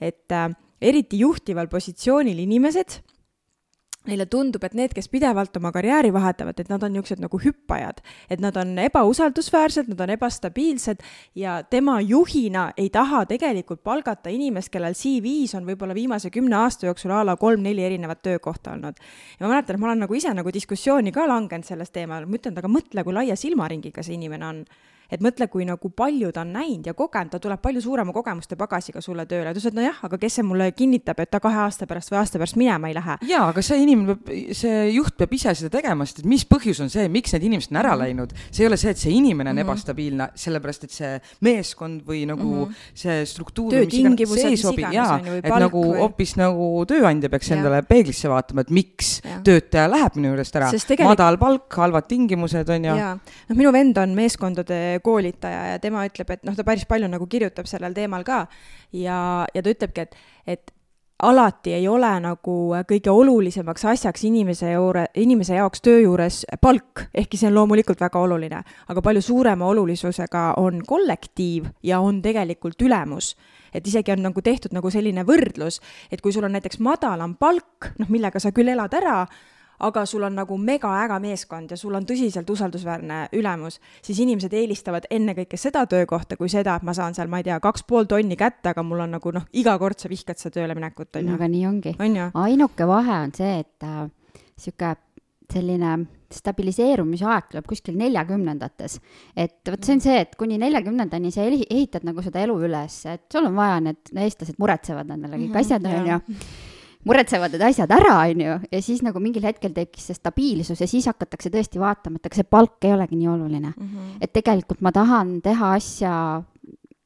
[0.00, 0.48] et äh,
[0.80, 3.00] eriti juhtival positsioonil inimesed
[4.10, 8.02] neile tundub, et need, kes pidevalt oma karjääri vahetavad, et nad on niisugused nagu hüppajad,
[8.30, 14.72] et nad on ebausaldusväärsed, nad on ebastabiilsed ja tema juhina ei taha tegelikult palgata inimest,
[14.74, 18.98] kellel CV-s on võib-olla viimase kümne aasta jooksul a la kolm-neli erinevat töökohta olnud.
[19.38, 22.38] ja ma mäletan, et ma olen nagu ise nagu diskussiooni ka langenud sellest teemal, ma
[22.38, 24.64] ütlen, et aga mõtle, kui laia silmaringiga see inimene on
[25.10, 28.58] et mõtle, kui nagu palju ta on näinud ja kogenud, ta tuleb palju suurema kogemuste
[28.58, 31.62] pagasiga sulle tööle, ta ütles, et nojah, aga kes see mulle kinnitab, et ta kahe
[31.66, 33.18] aasta pärast või aasta pärast minema ei lähe.
[33.28, 36.82] jaa, aga see inimene peab, see juht peab ise seda tegema, sest et mis põhjus
[36.84, 38.02] on see, miks need inimesed on ära -hmm.
[38.04, 39.70] läinud, see ei ole see, et see inimene on mm -hmm.
[39.70, 42.74] ebastabiilne, sellepärast et see meeskond või nagu mm -hmm.
[42.94, 45.98] see struktuur töötingimused, see ei sobi, jaa, et nagu või...
[46.00, 47.56] hoopis nagu tööandja peaks ja.
[47.56, 49.40] endale peeglisse vaatama, et miks ja.
[49.44, 51.08] töötaja läheb minu juurest ära, tegelik...
[51.08, 52.94] madal palk, halvad tingimused on ju.
[52.96, 57.26] noh, minu vend on meeskondade koolitaja ja tema ütleb, et noh, ta päris palju nagu
[57.30, 58.46] kirjutab sellel teemal ka.
[58.92, 59.18] Ja,
[59.54, 60.76] ja ta ütlebki, et, et
[61.22, 62.56] alati ei ole nagu
[62.88, 68.20] kõige olulisemaks asjaks inimese juure, inimese jaoks töö juures palk, ehkki see on loomulikult väga
[68.20, 73.34] oluline, aga palju suurema olulisusega on kollektiiv ja on tegelikult ülemus.
[73.74, 75.80] Et isegi on nagu tehtud nagu selline võrdlus,
[76.12, 79.24] et kui sul on näiteks madalam palk, noh, millega sa küll elad ära,
[79.80, 85.08] aga sul on nagu megaäge meeskond ja sul on tõsiselt usaldusväärne ülemus, siis inimesed eelistavad
[85.10, 88.36] ennekõike seda töökohta kui seda, et ma saan seal, ma ei tea, kaks pool tonni
[88.36, 91.38] kätte, aga mul on nagu noh, iga kord sa vihkad seda tööle minekut, on ju.
[91.38, 92.20] aga nii ongi on.
[92.46, 94.06] ainuke vahe on see, et äh,
[94.56, 94.94] sihuke
[95.52, 95.96] selline
[96.32, 98.98] stabiliseerumise aeg tuleb kuskil neljakümnendates.
[99.36, 103.26] et vot see on see, et kuni neljakümnendani sa ehitad nagu seda elu üles, et
[103.32, 106.65] sul on vaja need, eestlased muretsevad nendele kõik mm -hmm, asjad, on ju
[107.06, 110.88] muretsevad need asjad ära, on ju, ja siis nagu mingil hetkel tekkis see stabiilsus ja
[110.90, 113.72] siis hakatakse tõesti vaatama, et aga see palk ei olegi nii oluline.
[113.76, 113.86] Mm.
[113.86, 114.16] -hmm.
[114.20, 116.14] et tegelikult ma tahan teha asja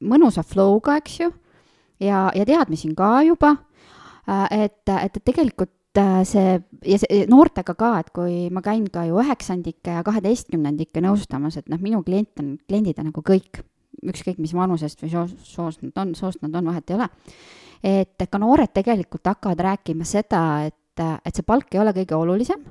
[0.01, 1.29] mõnusa flow'ga, eks ju,
[2.01, 3.55] ja, ja teadmisi ka juba,
[4.27, 8.89] äh, et, et, et tegelikult äh, see ja see noortega ka, et kui ma käin
[8.89, 13.61] ka ju üheksandike ja kaheteistkümnendike nõustamas, et noh, minu klient on, kliendid on nagu kõik,
[14.01, 17.09] ükskõik mis vanusest või soost, soost nad on, soost nad on, vahet ei ole
[17.83, 22.63] et ka noored tegelikult hakkavad rääkima seda, et, et see palk ei ole kõige olulisem.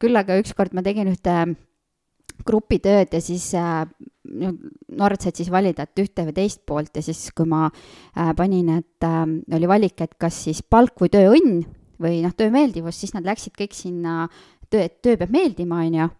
[0.00, 1.54] küll aga ükskord ma tegin ühte
[2.44, 3.84] grupitööd ja siis äh,
[4.98, 8.72] noored said siis valida, et ühte või teist poolt ja siis, kui ma äh, panin,
[8.80, 9.22] et äh,
[9.54, 11.62] oli valik, et kas siis palk või tööõnn
[12.02, 14.24] või noh, töö meeldivus, siis nad läksid kõik sinna
[14.68, 16.10] töö, et töö peab meeldima, on ju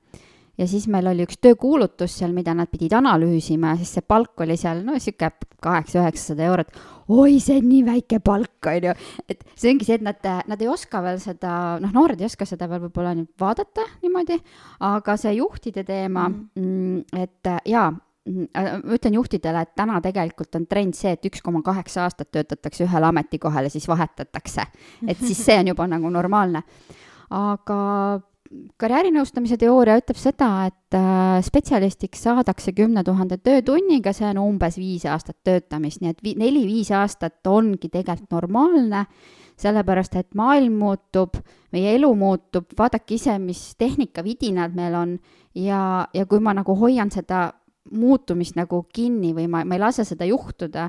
[0.59, 4.45] ja siis meil oli üks töökuulutus seal, mida nad pidid analüüsima ja siis see palk
[4.45, 5.31] oli seal no sihuke
[5.65, 6.73] kaheksa-üheksasada eurot.
[7.09, 8.95] oi, see on nii väike palk, on ju.
[9.29, 12.47] et see ongi see, et nad, nad ei oska veel seda, noh, noored ei oska
[12.49, 14.39] seda veel võib-olla nüüd vaadata niimoodi,
[14.89, 17.93] aga see juhtide teema mm., et jaa
[18.25, 22.87] ma ütlen juhtidele, et täna tegelikult on trend see, et üks koma kaheksa aastat töötatakse
[22.87, 24.65] ühel ametikohal ja siis vahetatakse.
[25.07, 26.63] et siis see on juba nagu normaalne.
[27.31, 27.81] aga
[28.81, 35.07] karjäärinõustamise teooria ütleb seda, et äh, spetsialistiks saadakse kümne tuhande töötunniga, see on umbes viis
[35.11, 39.05] aastat töötamist, nii et vi-, neli-viis aastat ongi tegelikult normaalne,
[39.61, 41.39] sellepärast et maailm muutub,
[41.75, 45.19] meie elu muutub, vaadake ise, mis tehnikavidinad meil on
[45.55, 47.49] ja, ja kui ma nagu hoian seda
[47.95, 50.89] muutumist nagu kinni või ma, ma ei lase seda juhtuda,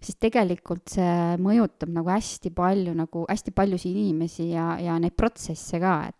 [0.00, 5.80] siis tegelikult see mõjutab nagu hästi palju, nagu hästi paljusid inimesi ja, ja neid protsesse
[5.82, 6.16] ka, et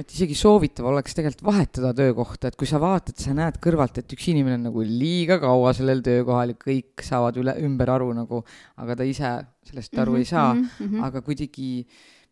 [0.00, 4.16] et isegi soovitav oleks tegelikult vahetada töökohta, et kui sa vaatad, sa näed kõrvalt, et
[4.16, 8.42] üks inimene on nagu liiga kaua sellel töökohal ja kõik saavad üle, ümber aru nagu,
[8.82, 9.36] aga ta ise
[9.68, 11.04] sellest aru mm -hmm, ei saa mm, -hmm.
[11.08, 11.70] aga kuidagi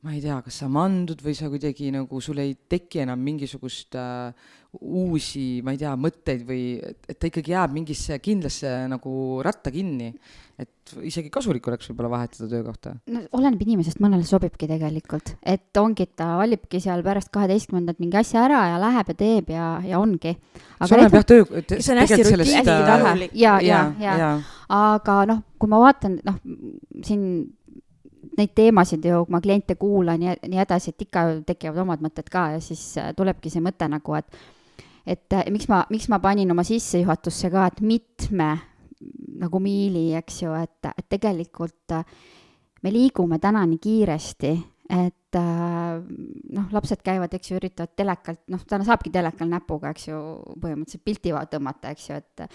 [0.02, 3.94] ma ei tea, kas sa mandud või sa kuidagi nagu, sul ei teki enam mingisugust
[3.94, 4.32] äh,
[4.80, 9.12] uusi, ma ei tea, mõtteid või et, et ta ikkagi jääb mingisse kindlasse nagu
[9.44, 10.10] ratta kinni.
[10.62, 12.96] et isegi kasulik oleks võib-olla vahetada töökohta.
[13.14, 18.18] no oleneb inimesest, mõnele sobibki tegelikult, et ongi, et ta valibki seal pärast kaheteistkümnendat mingi
[18.20, 20.34] asja ära ja läheb ja teeb ja, ja ongi.
[20.34, 21.46] see oleneb jah töö.
[21.78, 23.38] see on hästi rutiinitahulik.
[23.38, 24.36] ja, ja, ja, ja.,
[24.72, 26.40] aga noh, kui ma vaatan, noh,
[27.06, 27.52] siin
[28.38, 32.28] neid teemasid ju, kui ma kliente kuulan ja nii edasi, et ikka tekivad omad mõtted
[32.32, 34.42] ka ja siis äh, tulebki see mõte nagu, et
[35.06, 38.52] et äh, miks ma, miks ma panin oma sissejuhatusse ka, et mitme
[39.42, 42.04] nagu miili, eks ju, et, et tegelikult äh,
[42.82, 44.52] me liigume täna nii kiiresti,
[44.92, 50.18] et noh, lapsed käivad, eks ju, üritavad telekalt, noh, täna saabki telekal näpuga, eks ju,
[50.60, 52.48] põhimõtteliselt pilti tõmmata, eks ju, et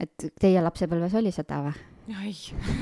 [0.00, 1.93] et teie lapsepõlves oli seda või?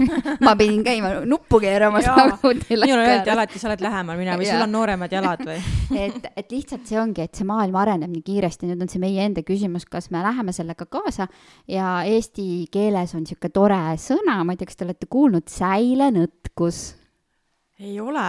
[0.46, 4.64] ma pidin käima nuppu keeramas nagu minule öeldi alati, sa oled lähemal mine või sul
[4.64, 5.58] on nooremad jalad või?
[6.02, 9.22] Et, et lihtsalt see ongi, et see maailm areneb nii kiiresti, nüüd on see meie
[9.22, 11.28] enda küsimus, kas me läheme sellega kaasa.
[11.70, 16.82] Ja eesti keeles on niisugune tore sõna, ma ei tea, kas te olete kuulnud, säilenõtkus
[17.80, 18.24] ei ole,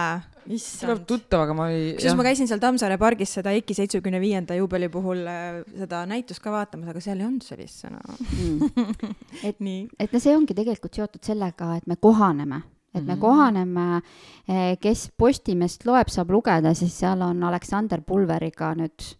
[0.46, 0.80] issand.
[0.86, 1.94] tuleb tuttav, aga ma ei.
[1.94, 6.42] kusjuures ma käisin seal Tammsaare pargis seda EKI seitsmekümne viienda juubeli puhul äh, seda näitust
[6.44, 8.94] ka vaatamas, aga seal ei olnud sellist sõna mm.
[9.48, 12.62] et nii, et no see ongi tegelikult seotud sellega, et me kohaneme
[12.94, 13.20] et me mm -hmm.
[13.20, 14.02] kohaneme,
[14.48, 19.16] eh, kes Postimeest loeb, saab lugeda, siis seal on Aleksander Pulveriga nüüd,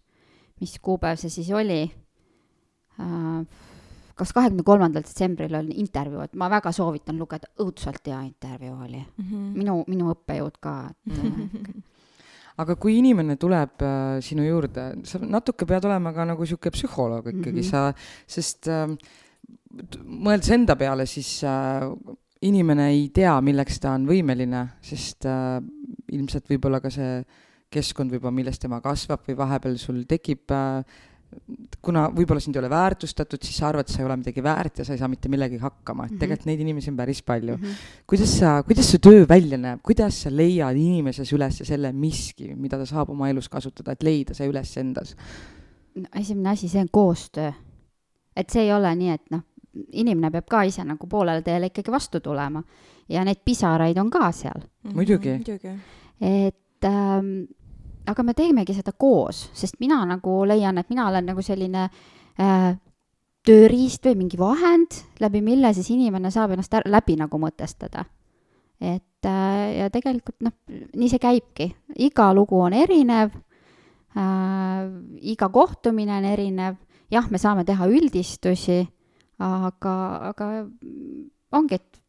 [0.61, 1.91] mis kuupäev see siis oli
[2.99, 3.45] uh,?
[4.15, 9.01] Kas kahekümne kolmandal detsembril oli intervjuu, et ma väga soovitan lugeda, õudselt hea intervjuu oli
[9.01, 9.25] mm.
[9.25, 9.51] -hmm.
[9.59, 11.83] minu, minu õppejõud ka, et
[12.63, 17.27] aga kui inimene tuleb äh, sinu juurde, sa natuke pead olema ka nagu sihuke psühholoog
[17.33, 17.69] ikkagi mm, -hmm.
[17.69, 17.93] sa,
[18.27, 18.95] sest äh,
[20.05, 21.89] mõeldes enda peale, siis äh,
[22.41, 25.59] inimene ei tea, milleks ta on võimeline, sest äh,
[26.15, 27.19] ilmselt võib-olla ka see
[27.75, 30.83] keskkond võib-olla, milles tema kasvab või vahepeal sul tekib äh,
[31.81, 34.85] kuna võib-olla sind ei ole väärtustatud, siis sa arvad, sa ei ole midagi väärt ja
[34.87, 36.19] sa ei saa mitte millegagi hakkama, et mm -hmm.
[36.19, 37.63] tegelikult neid inimesi on päris palju mm.
[37.63, 38.03] -hmm.
[38.07, 42.77] kuidas sa, kuidas su töö välja näeb, kuidas sa leiad inimeses üles selle miski, mida
[42.77, 45.15] ta saab oma elus kasutada, et leida see üles endas?
[46.15, 47.51] esimene asi, see on koostöö.
[48.35, 49.41] et see ei ole nii, et noh,
[49.91, 52.63] inimene peab ka ise nagu poolele teele ikkagi vastu tulema
[53.09, 54.89] ja neid pisaraid on ka seal mm.
[54.89, 54.95] -hmm.
[54.95, 55.29] muidugi.
[56.21, 57.45] et ähm,
[58.07, 61.87] aga me teemegi seda koos, sest mina nagu leian, et mina olen nagu selline
[62.39, 62.75] äh,
[63.45, 68.05] tööriist või mingi vahend, läbi mille siis inimene saab ennast läbi nagu mõtestada.
[68.81, 73.31] et äh, ja tegelikult noh, nii see käibki, iga lugu on erinev
[74.17, 74.89] äh,,
[75.21, 76.75] iga kohtumine on erinev,
[77.11, 78.81] jah, me saame teha üldistusi,
[79.39, 79.95] aga,
[80.31, 80.49] aga
[81.55, 82.01] ongi, et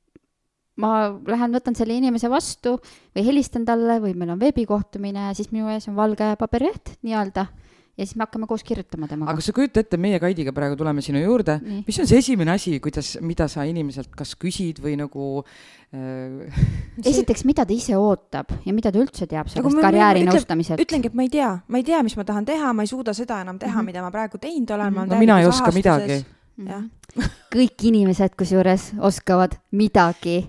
[0.82, 0.92] ma
[1.26, 2.76] lähen, võtan selle inimese vastu
[3.16, 7.46] või helistan talle või meil on veebikohtumine siis minu ees on valge paberileht nii-öelda
[7.96, 9.32] ja siis me hakkame koos kirjutama temaga.
[9.32, 12.76] aga sa kujuta ette, meie Kaidiga praegu tuleme sinu juurde, mis on see esimene asi,
[12.84, 15.40] kuidas, mida sa inimeselt kas küsid või nagu
[15.96, 16.60] äh...
[17.12, 20.82] esiteks, mida ta ise ootab ja mida ta üldse teab sellest karjääri nõustamiselt?
[20.84, 23.16] ütlengi, et ma ei tea, ma ei tea, mis ma tahan teha, ma ei suuda
[23.16, 23.92] seda enam teha mm, -hmm.
[23.94, 25.00] mida ma praegu teinud olen mm.
[25.00, 25.16] -hmm.
[25.16, 26.20] no mina ei oska midagi.
[26.68, 26.84] jah
[27.52, 30.42] kõik inimesed kusjuures oskavad midagi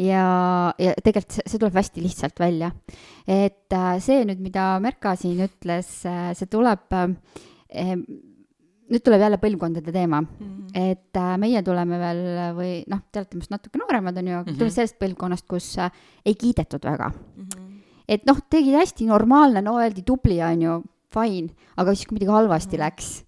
[0.00, 2.72] ja, ja tegelikult see, see tuleb hästi lihtsalt välja.
[3.26, 7.96] et äh, see nüüd, mida Merka siin ütles, äh, see tuleb äh,
[8.92, 10.72] nüüd tuleb jälle põlvkondade teema mm, -hmm.
[10.92, 12.24] et meie tuleme veel
[12.56, 14.58] või noh, te olete minust natuke nooremad, on ju, aga mm -hmm.
[14.58, 15.76] tuleme sellest põlvkonnast, kus
[16.24, 17.46] ei kiidetud väga mm.
[17.46, 17.78] -hmm.
[18.08, 22.32] et noh, tegid hästi normaalne, no öeldi tubli, on ju, fine, aga siis, kui midagi
[22.32, 22.84] halvasti mm -hmm.
[22.84, 23.24] läks,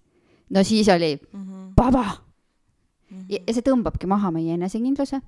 [0.49, 1.73] no siis oli mm -hmm.
[1.75, 3.17] baba mm.
[3.17, 3.25] -hmm.
[3.29, 5.21] Ja, ja see tõmbabki maha meie enesekindluse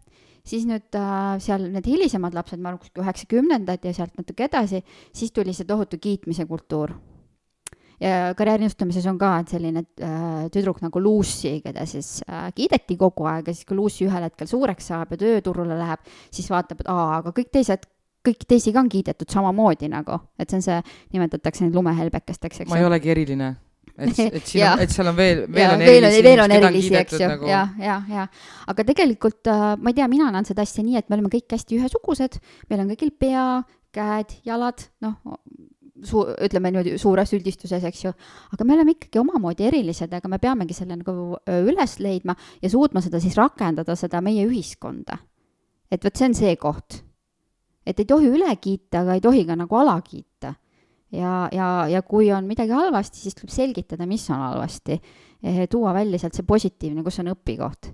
[0.48, 4.82] siis nüüd äh, seal need hilisemad lapsed, ma arvan, kuskil üheksakümnendad ja sealt natuke edasi,
[5.16, 6.96] siis tuli see tohutu kiitmise kultuur.
[7.98, 13.50] ja karjäärinõustamises on ka selline äh, tüdruk nagu Lucy, keda siis äh, kiideti kogu aeg
[13.50, 17.22] ja siis, kui Lucy ühel hetkel suureks saab ja tööturule läheb, siis vaatab, et aa,
[17.22, 17.90] aga kõik teised
[18.28, 20.82] kõiki teisi ka on kiidetud samamoodi nagu, et see on see,
[21.16, 23.56] nimetatakse neid lumehelbekesteks, eks ma ei olegi eriline
[23.98, 27.18] et, et siin on, et seal on veel, veel on erilisi, veel on erilisi, eks
[27.18, 28.26] ju nagu..., ja, ja, ja.
[28.70, 31.58] aga tegelikult äh, ma ei tea, mina näen seda asja nii, et me oleme kõik
[31.58, 32.38] hästi ühesugused,
[32.70, 33.48] meil on kõigil pea,
[33.96, 35.18] käed, jalad, noh,
[36.06, 38.14] suu-, ütleme niimoodi suures üldistuses, eks ju,
[38.54, 43.02] aga me oleme ikkagi omamoodi erilised, aga me peamegi selle nagu üles leidma ja suutma
[43.06, 45.18] seda siis rakendada, seda meie ühiskonda.
[45.90, 47.02] et vot see on see koht.
[47.88, 50.54] et ei tohi üle kiita, aga ei tohi ka nagu ala kiita
[51.12, 55.02] ja, ja, ja kui on midagi halvasti, siis tuleb selgitada, mis on halvasti.
[55.70, 57.92] tuua välja sealt see positiivne, kus on õpikoht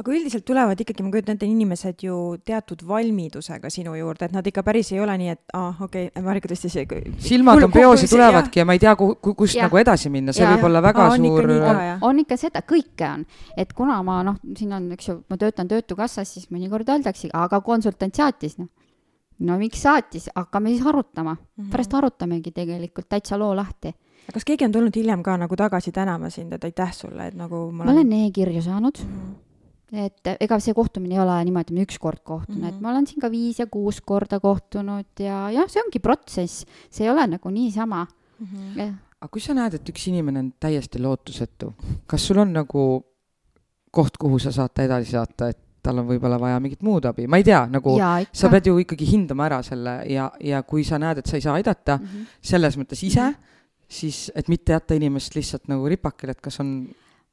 [0.00, 4.46] aga üldiselt tulevad ikkagi, ma kujutan ette, inimesed ju teatud valmidusega sinu juurde, et nad
[4.48, 7.02] ikka päris ei ole nii, et aa ah,, okei okay,, Marika tõstis see.
[7.26, 9.68] silmad on peos ja tulevadki ja ma ei tea, kuhu, kust ja.
[9.68, 10.54] nagu edasi minna, see ja.
[10.54, 11.50] võib olla väga Aa, suur.
[11.58, 15.40] On, on ikka seda, kõike on, et kuna ma noh, siin on, eks ju, ma
[15.40, 18.72] töötan Töötukassas, siis mõnikord öeldakse, aga konsultant saatis, noh
[19.38, 21.70] no miks saatis, hakkame siis arutama mm, -hmm.
[21.70, 23.88] pärast arutamegi tegelikult täitsa loo lahti.
[23.88, 27.34] aga kas keegi on tulnud hiljem ka nagu tagasi tänama sind, et aitäh sulle, et
[27.34, 29.16] nagu ma olen, ma olen e-kirju saanud mm.
[29.16, 29.52] -hmm
[29.92, 32.68] et ega see kohtumine ei ole niimoodi, et ma üks kord kohtun mm, -hmm.
[32.68, 36.66] et ma olen siin ka viis ja kuus korda kohtunud ja jah, see ongi protsess,
[36.90, 38.06] see ei ole nagu niisama
[38.38, 38.46] mm.
[38.46, 38.94] -hmm.
[39.20, 41.74] aga kui sa näed, et üks inimene on täiesti lootusetu,
[42.06, 43.04] kas sul on nagu
[43.90, 47.26] koht, kuhu sa saad ta edasi saata, et tal on võib-olla vaja mingit muud abi,
[47.30, 50.84] ma ei tea, nagu ja, sa pead ju ikkagi hindama ära selle ja, ja kui
[50.86, 52.36] sa näed, et sa ei saa aidata mm -hmm.
[52.52, 53.88] selles mõttes ise mm, -hmm.
[53.88, 56.88] siis et mitte jätta inimest lihtsalt nagu ripakile, et kas on.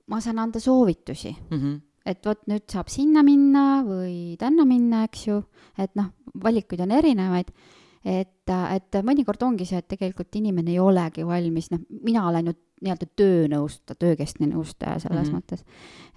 [0.07, 1.57] ma saan anda soovitusi mm.
[1.57, 5.43] -hmm et vot nüüd saab sinna minna või tänna minna, eks ju,
[5.77, 6.09] et noh,
[6.43, 7.51] valikuid on erinevaid,
[8.05, 12.53] et, et mõnikord ongi see, et tegelikult inimene ei olegi valmis, noh, mina olen ju
[12.84, 15.42] nii-öelda töönõustaja, töökeskne nõustaja selles mm -hmm.
[15.42, 15.63] mõttes.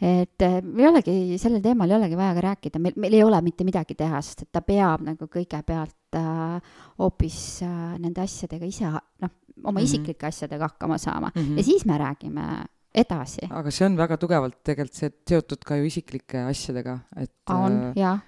[0.01, 3.41] et eh, ei olegi, sellel teemal ei olegi vaja ka rääkida, meil, meil ei ole
[3.43, 8.85] mitte midagi teha, sest et ta peab nagu kõigepealt äh, hoopis äh, nende asjadega ise,
[8.85, 9.31] noh,
[9.65, 9.85] oma mm -hmm.
[9.85, 11.57] isiklike asjadega hakkama saama mm -hmm.
[11.57, 13.49] ja siis me räägime edasi.
[13.51, 17.33] aga see on väga tugevalt tegelikult see seotud ka ju isiklike asjadega, et.
[17.49, 18.21] on äh, jah,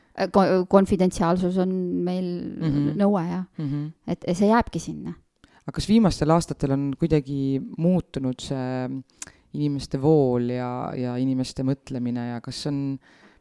[0.68, 1.68] konfidentsiaalsus on
[2.04, 2.24] meil
[2.60, 2.96] mm -hmm.
[2.96, 3.92] nõue jah mm, -hmm.
[4.06, 5.14] et see jääbki sinna
[5.64, 8.88] aga kas viimastel aastatel on kuidagi muutunud see
[9.54, 12.80] inimeste vool ja, ja inimeste mõtlemine ja kas on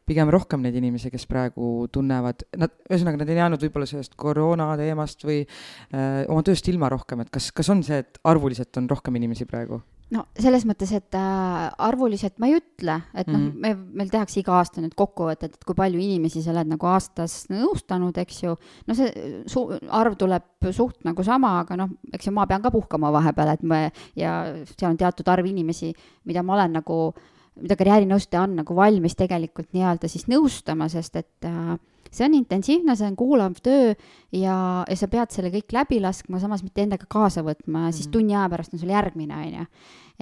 [0.04, 4.68] pigem rohkem neid inimesi, kes praegu tunnevad, nad, ühesõnaga, nad ei jäänud võib-olla sellest koroona
[4.80, 5.48] teemast või öö,
[5.96, 9.48] äh, oma tööst ilma rohkem, et kas, kas on see, et arvuliselt on rohkem inimesi
[9.48, 9.80] praegu?
[10.12, 14.10] No selles mõttes, et äh, arvuliselt ma ei ütle, et noh mm -hmm., me, meil
[14.12, 18.42] tehakse iga aasta nüüd kokkuvõtted, et kui palju inimesi sa oled nagu aastas nõustanud, eks
[18.42, 18.56] ju.
[18.86, 19.10] no see
[19.46, 23.54] su-, arv tuleb suht nagu sama, aga noh, eks ju, ma pean ka puhkama vahepeal,
[23.54, 23.80] et me
[24.16, 27.14] ja seal on teatud arv inimesi, mida ma olen nagu,
[27.56, 31.76] mida karjäärinõustaja on nagu valmis tegelikult nii-öelda siis nõustama, sest et äh,
[32.14, 33.92] see on intensiivne, see on kuulav töö
[34.34, 34.56] ja,
[34.88, 38.14] ja sa pead selle kõik läbi laskma, samas mitte endaga kaasa võtma ja siis mhm.
[38.16, 39.66] tunni aja pärast on sul järgmine, on ju.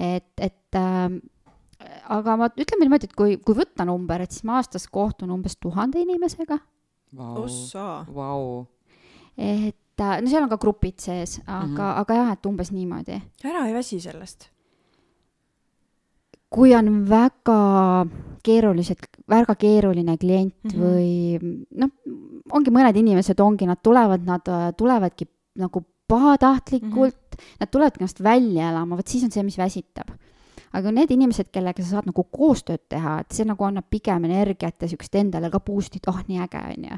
[0.09, 1.07] et, et äh,
[2.17, 5.57] aga ma, ütleme niimoodi, et kui, kui võtta number, et siis ma aastas kohtun umbes
[5.61, 6.59] tuhande inimesega
[7.17, 7.45] wow..
[8.09, 8.47] Wow.
[9.37, 12.01] et äh, no seal on ka grupid sees, aga mm, -hmm.
[12.01, 13.21] aga jah, et umbes niimoodi.
[13.43, 14.49] ära ei väsi sellest
[16.53, 17.59] kui on väga
[18.43, 20.83] keerulised, väga keeruline klient mm -hmm.
[20.83, 21.89] või noh,
[22.51, 25.27] ongi mõned inimesed ongi, nad tulevad, nad äh, tulevadki
[25.59, 27.57] nagu pahatahtlikult mm, -hmm.
[27.59, 30.11] nad tulevadki ennast välja elama, vot siis on see, mis väsitab
[30.73, 34.81] aga need inimesed, kellega sa saad nagu koostööd teha, et see nagu annab pigem energiat
[34.81, 36.97] ja siukest endale ka boost'it, oh nii äge on ju.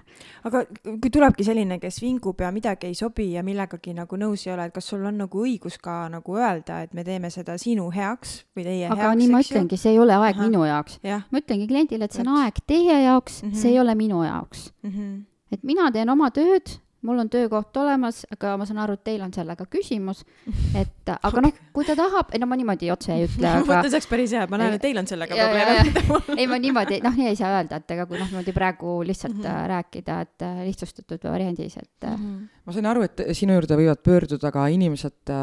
[0.49, 4.53] aga kui tulebki selline, kes vingub ja midagi ei sobi ja millegagi nagu nõus ei
[4.55, 7.89] ole, et kas sul on nagu õigus ka nagu öelda, et me teeme seda sinu
[7.95, 9.05] heaks või teie aga heaks?
[9.09, 10.47] aga nii ma ütlengi, see ei ole aeg Aha.
[10.47, 10.99] minu jaoks.
[11.03, 13.61] ma ütlengi kliendile, et see on aeg teie jaoks mm, -hmm.
[13.61, 14.89] see ei ole minu jaoks mm.
[14.91, 15.21] -hmm.
[15.51, 19.23] et mina teen oma tööd mul on töökoht olemas, aga ma saan aru, et teil
[19.25, 20.23] on sellega küsimus,
[20.81, 23.63] et aga noh, kui ta tahab, ei no ma niimoodi otse ei ütle, aga.
[23.63, 26.15] mõtle, see oleks päris hea, ma näen, et teil on sellega probleeme.
[26.39, 29.37] ei, ma niimoodi, noh, nii ei saa öelda, et ega kui noh, niimoodi praegu lihtsalt
[29.37, 29.67] mm -hmm.
[29.73, 32.15] rääkida, et äh, lihtsustatud variandis, et mm.
[32.15, 32.47] -hmm.
[32.65, 35.33] ma sain aru, et sinu juurde võivad pöörduda ka inimesed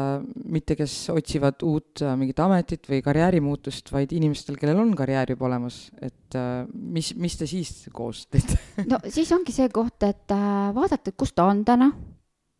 [0.45, 5.91] mitte kes otsivad uut mingit ametit või karjäärimuutust, vaid inimestel, kellel on karjäär juba olemas,
[6.01, 8.59] et äh, mis, mis te siis koos teete
[8.91, 11.89] no siis ongi see koht, et äh, vaadata, kus ta on on täna,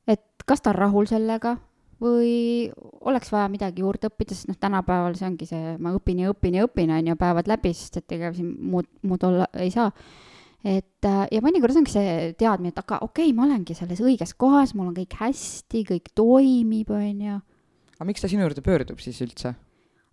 [0.08, 1.58] et kas ta on rahul sellega
[2.04, 2.68] või
[3.08, 6.58] oleks vaja midagi juurde õppida, sest noh, tänapäeval see ongi see, ma õpin ja õpin
[6.58, 9.92] ja õpin, on ju, päevad läbi, sest et ega siin muud, muud olla ei saa.
[10.64, 14.36] et äh, ja mõnikord ongi see teadmine, et aga okei okay,, ma olengi selles õiges
[14.40, 17.40] kohas, mul on kõik hästi, kõik toimib, on ju.
[17.98, 19.56] aga miks ta sinu juurde pöördub siis üldse?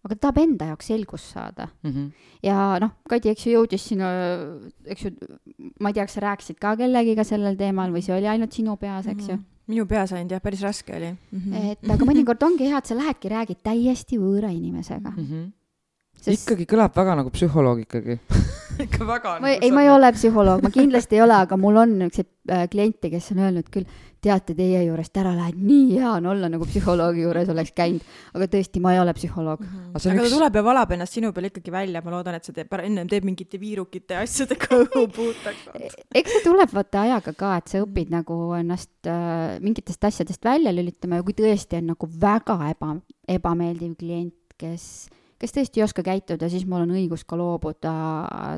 [0.04, 1.90] Aga ta tahab enda jaoks selgust saada mm.
[1.90, 2.10] -hmm.
[2.42, 4.08] ja noh, Kadi, eks ju, jõudis sinu,
[4.86, 5.14] eks ju,
[5.80, 8.76] ma ei tea, kas sa rääkisid ka kellegiga sellel teemal või see oli ainult sinu
[8.76, 9.40] peas, eks ju mm?
[9.40, 11.38] -hmm minu peas ainult jah, päris raske oli mm.
[11.38, 11.70] -hmm.
[11.72, 15.26] et aga mõnikord ongi hea, et sa lähedki, räägid täiesti võõra inimesega mm.
[15.26, 15.48] -hmm.
[16.20, 16.42] Sest...
[16.42, 18.18] ikkagi kõlab väga nagu psühholoog ikkagi
[18.86, 19.38] ikka väga.
[19.40, 22.56] ma ei, ei, ma ei ole psühholoog, ma kindlasti ei ole, aga mul on niisuguseid
[22.56, 23.86] äh, kliente, kes on öelnud küll,
[24.24, 28.04] teate, teie juurest ära lähed, nii hea on olla nagu psühholoogi juures oleks käinud,
[28.37, 29.62] aga tõesti, ma ei ole psühholoog.
[29.64, 29.70] Mm.
[29.70, 29.92] -hmm.
[29.94, 30.30] aga, aga üks...
[30.30, 33.09] ta tuleb ja valab ennast sinu peal ikkagi välja, ma loodan, et sa teeb, ennem
[33.11, 35.96] teeb mingite viirukite ja asjadega õhu puhtaks.
[36.14, 40.74] eks see tuleb vaata ajaga ka, et sa õpid nagu ennast äh, mingitest asjadest välja
[40.74, 41.20] lülitama.
[41.20, 42.94] Ja kui tõesti on nagu väga eba,
[43.28, 45.09] ebameeldiv klient, kes
[45.40, 47.92] kes tõesti ei oska käituda, siis mul on õigus ka loobuda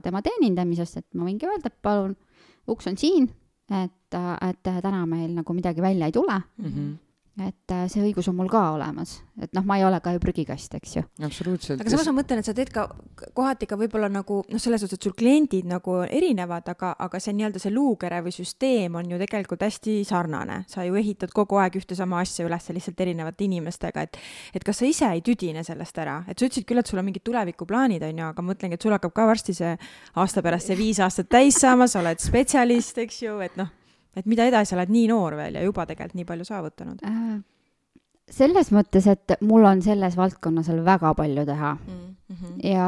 [0.03, 2.17] tema teenindamisest, et ma võingi öelda, et palun,
[2.71, 3.29] uks on siin,
[3.73, 4.19] et,
[4.49, 6.69] et täna meil nagu midagi välja ei tule mm.
[6.69, 10.13] -hmm et äh, see õigus on mul ka olemas, et noh, ma ei ole ka
[10.13, 11.03] ju prügikast, eks ju.
[11.25, 11.81] absoluutselt.
[11.81, 12.85] aga samas ma mõtlen, et sa teed ka
[13.33, 17.33] kohati ka võib-olla nagu noh, selles suhtes, et sul kliendid nagu erinevad, aga, aga see
[17.39, 20.63] nii-öelda see luukere või süsteem on ju tegelikult hästi sarnane.
[20.69, 24.21] sa ju ehitad kogu aeg ühte sama asja üles lihtsalt erinevate inimestega, et
[24.53, 27.09] et kas sa ise ei tüdine sellest ära, et sa ütlesid küll, et sul on
[27.09, 29.77] mingid tulevikuplaanid, on ju, aga ma mõtlengi, et sul hakkab ka varsti see
[30.21, 33.73] aasta pärast see viis aastat täis saama, sa oled spetsialist, eks ju, et noh
[34.17, 37.41] et mida edasi, oled nii noor veel ja juba tegelikult nii palju saavutanud äh,?
[38.33, 42.03] selles mõttes, et mul on selles valdkonnas veel väga palju teha mm.
[42.31, 42.61] -hmm.
[42.65, 42.87] ja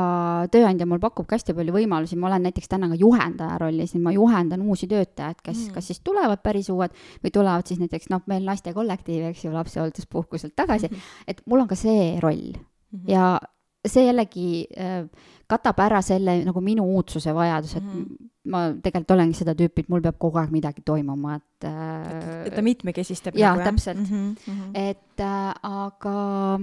[0.52, 4.62] tööandja mul pakubki hästi palju võimalusi, ma olen näiteks täna ka juhendaja rollis, ma juhendan
[4.62, 5.64] uusi töötajaid, kes mm.
[5.64, 5.74] -hmm.
[5.74, 6.94] kas siis tulevad päris uued
[7.24, 11.24] või tulevad siis näiteks noh, meil naistekollektiiv, eks ju, lapsehoolduspuhkuselt tagasi mm, -hmm.
[11.26, 12.98] et mul on ka see roll mm.
[12.98, 13.10] -hmm.
[13.10, 13.40] ja
[13.84, 15.04] see jällegi äh,
[15.50, 18.28] katab ära selle nagu minu uudsuse vajaduse, et mm -hmm.
[18.52, 22.46] ma tegelikult olengi seda tüüpi, et mul peab kogu aeg midagi toimuma, et äh,.
[22.46, 23.36] et ta mitmekesistab.
[23.36, 24.34] jaa nagu,, täpselt mm.
[24.46, 24.70] -hmm.
[24.74, 26.60] et äh, aga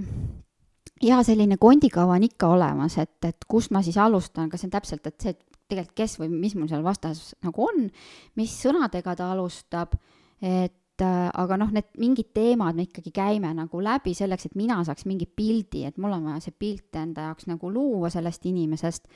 [1.01, 4.77] jaa, selline kondikava on ikka olemas, et, et kust ma siis alustan, kas see on
[4.77, 7.89] täpselt, et see, et tegelikult kes või mis mul seal vastas nagu on,
[8.35, 9.95] mis sõnadega ta alustab,
[10.41, 10.73] et
[11.05, 15.05] äh, aga noh, need mingid teemad me ikkagi käime nagu läbi selleks, et mina saaks
[15.09, 19.07] mingi pildi, et mul on vaja see pilt enda jaoks nagu luua sellest inimesest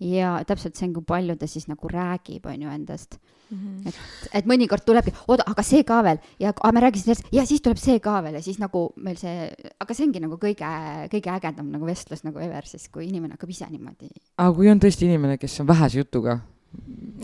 [0.00, 3.18] ja täpselt see on, kui palju ta siis nagu räägib, on ju, endast
[3.50, 3.58] mm.
[3.58, 3.88] -hmm.
[3.88, 4.00] et,
[4.40, 7.62] et mõnikord tulebki, oota, aga see ka veel ja aga me rääkisime sellest ja siis
[7.62, 10.70] tuleb see ka veel ja siis nagu meil see, aga see ongi nagu kõige,
[11.12, 14.08] kõige ägedam nagu vestlus nagu ever, siis kui inimene hakkab ise niimoodi.
[14.36, 16.40] aga kui on tõesti inimene, kes on vähese jutuga?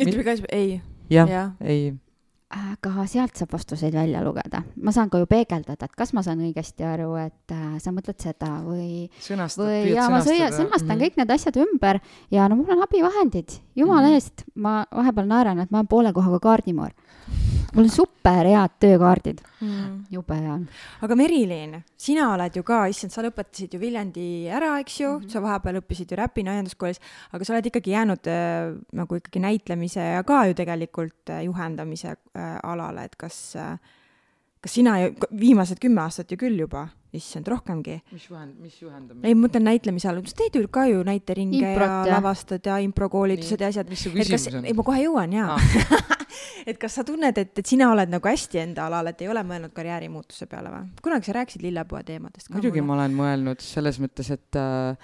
[0.00, 0.80] ütleme ka ei.
[1.10, 1.94] jah ja., ei
[2.56, 4.62] aga sealt saab vastuseid välja lugeda.
[4.82, 8.18] ma saan ka ju peegeldada, et kas ma saan õigesti aru, et äh, sa mõtled
[8.22, 9.08] seda või.
[9.58, 11.02] või ja ma sõia, sõnastan mm -hmm.
[11.02, 12.00] kõik need asjad ümber
[12.30, 14.14] ja no mul on abivahendid, jumala mm -hmm.
[14.14, 16.92] eest, ma vahepeal naeran, et ma olen poole kohaga kaardimoor
[17.76, 20.06] mul on super head töökaardid mm..
[20.10, 20.64] jube hea on.
[21.06, 25.20] aga Merilin, sina oled ju ka, issand, sa lõpetasid ju Viljandi ära, eks ju mm,
[25.24, 25.32] -hmm.
[25.32, 27.02] sa vahepeal õppisid ju räpina aianduskoolis,
[27.32, 32.16] aga sa oled ikkagi jäänud äh, nagu ikkagi näitlemise ja ka ju tegelikult äh, juhendamise
[32.16, 33.78] äh, alale, et kas äh,
[34.66, 38.00] kas sina ju, viimased kümme aastat ju küll juba, issand, rohkemgi.
[38.12, 39.26] mis juhend, mis juhendamine?
[39.28, 42.66] ei, ma mõtlen näitlemise all, sa teed ju ka ju näiteringe Improt, ja, ja lavastad
[42.66, 43.90] ja improkoolitused ja asjad.
[43.92, 44.66] mis su küsimus on?
[44.66, 46.12] ei, ma kohe jõuan jaa ah.
[46.70, 49.46] et kas sa tunned, et, et sina oled nagu hästi enda alal, et ei ole
[49.46, 50.90] mõelnud karjäärimuutuse peale või?
[51.02, 52.90] kunagi sa rääkisid lillepoe teemadest ka muidugi mulle.
[52.90, 54.96] ma olen mõelnud selles mõttes, et Äh,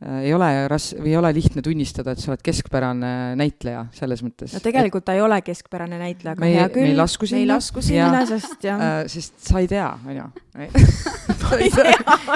[0.00, 4.54] ei ole ras-, või ei ole lihtne tunnistada, et sa oled keskpärane näitleja, selles mõttes.
[4.56, 6.86] no tegelikult ta ei ole keskpärane näitleja, aga me, hea küll.
[6.88, 7.36] me ei lasku sinna.
[7.36, 9.00] me ei lasku sinna, sest jah äh,.
[9.12, 10.28] sest sa ei tea, on ju.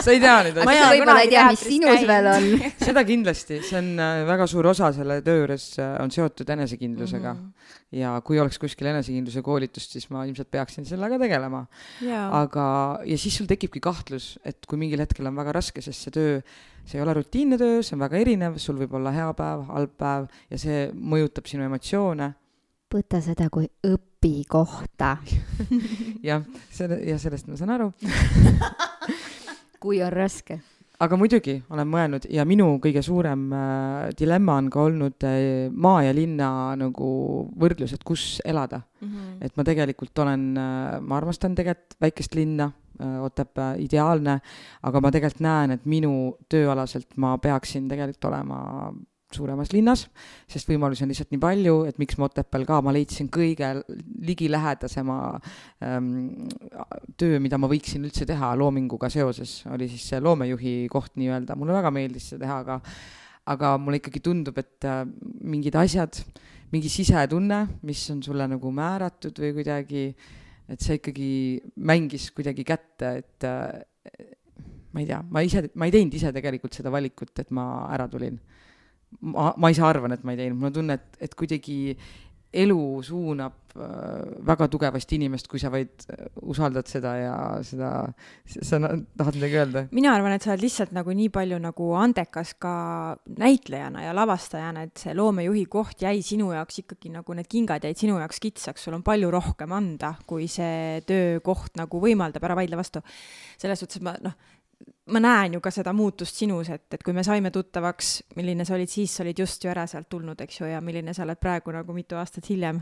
[0.05, 0.69] sa ei tea neid asju.
[0.69, 2.51] ma võib-olla ei tea, mis sinus veel on
[2.83, 7.33] seda kindlasti, see on äh, väga suur osa selle töö juures äh, on seotud enesekindlusega
[7.33, 7.41] mm.
[7.41, 7.97] -hmm.
[8.03, 11.65] ja kui oleks kuskil enesekindluse koolitust, siis ma ilmselt peaksin sellega tegelema.
[12.29, 12.69] aga,
[13.09, 16.39] ja siis sul tekibki kahtlus, et kui mingil hetkel on väga raske, sest see töö
[16.85, 19.95] see ei ole rutiinne töö, see on väga erinev, sul võib olla hea päev, halb
[20.01, 22.33] päev ja see mõjutab sinu emotsioone.
[22.95, 25.17] võta seda kui õpikohta
[26.29, 27.91] jah, selle, ja sellest ma saan aru
[29.83, 30.61] kui on raske
[31.03, 36.05] aga muidugi olen mõelnud ja minu kõige suurem äh, dilemma on ka olnud äh, maa
[36.07, 37.09] ja linna nagu
[37.61, 39.09] võrdlus, et kus elada mm.
[39.09, 39.37] -hmm.
[39.49, 44.39] et ma tegelikult olen äh,, ma armastan tegelikult väikest linna Otepää ideaalne,
[44.87, 48.61] aga ma tegelikult näen, et minu tööalaselt ma peaksin tegelikult olema
[49.35, 50.05] suuremas linnas,
[50.51, 53.73] sest võimalusi on lihtsalt nii palju, et miks ma Otepääl ka, ma leidsin kõige
[54.29, 55.19] ligilähedasema
[55.83, 56.47] ähm,
[57.19, 61.77] töö, mida ma võiksin üldse teha loominguga seoses, oli siis see loomejuhi koht nii-öelda, mulle
[61.77, 62.81] väga meeldis seda teha, aga
[63.51, 65.03] aga mulle ikkagi tundub, et äh,
[65.45, 66.17] mingid asjad,
[66.73, 70.07] mingi sisetunne, mis on sulle nagu määratud või kuidagi,
[70.71, 71.31] et see ikkagi
[71.85, 74.29] mängis kuidagi kätte, et äh,
[74.95, 78.07] ma ei tea, ma ise, ma ei teinud ise tegelikult seda valikut, et ma ära
[78.11, 78.39] tulin.
[79.21, 81.79] Ma, ma ise arvan, et ma ei teinud, mul on tunne, et, et kuidagi
[82.55, 87.35] elu suunab äh, väga tugevasti inimest, kui sa vaid äh, usaldad seda ja
[87.67, 87.91] seda,
[88.55, 89.85] sa tahad midagi öelda?
[89.95, 92.75] mina arvan, et sa oled lihtsalt nagu nii palju nagu andekas ka
[93.41, 98.01] näitlejana ja lavastajana, et see loomejuhi koht jäi sinu jaoks ikkagi nagu need kingad jäid
[98.01, 102.79] sinu jaoks kitsaks, sul on palju rohkem anda, kui see töökoht nagu võimaldab, ära vaidle
[102.81, 103.03] vastu.
[103.59, 104.54] selles suhtes ma noh
[105.07, 108.75] ma näen ju ka seda muutust sinus, et, et kui me saime tuttavaks, milline sa
[108.77, 111.41] olid siis, sa olid just ju ära sealt tulnud, eks ju, ja milline sa oled
[111.41, 112.81] praegu nagu mitu aastat hiljem.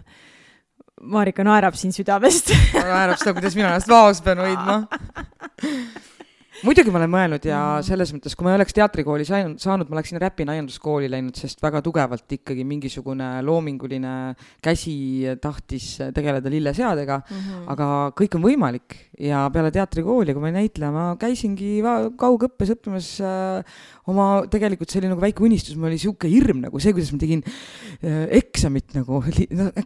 [1.03, 4.82] Marika naerab siin südamest naerab seda, kuidas mina ennast vaos pean hoidma
[6.62, 7.86] muidugi ma olen mõelnud ja mm.
[7.86, 11.62] selles mõttes, kui ma ei oleks teatrikooli saanud, saanud, ma oleksin Räpi aianduskooli läinud, sest
[11.62, 14.14] väga tugevalt ikkagi mingisugune loominguline
[14.64, 14.96] käsi
[15.42, 17.64] tahtis tegeleda lilleseadega mm, -hmm.
[17.74, 17.88] aga
[18.18, 21.80] kõik on võimalik ja peale teatrikooli, kui ma ei näitleja, ma käisingi
[22.18, 26.80] kaugõppes õppimas äh, oma tegelikult see oli nagu väike unistus, mul oli sihuke hirm nagu
[26.82, 29.20] see, kuidas ma tegin äh, eksamit nagu,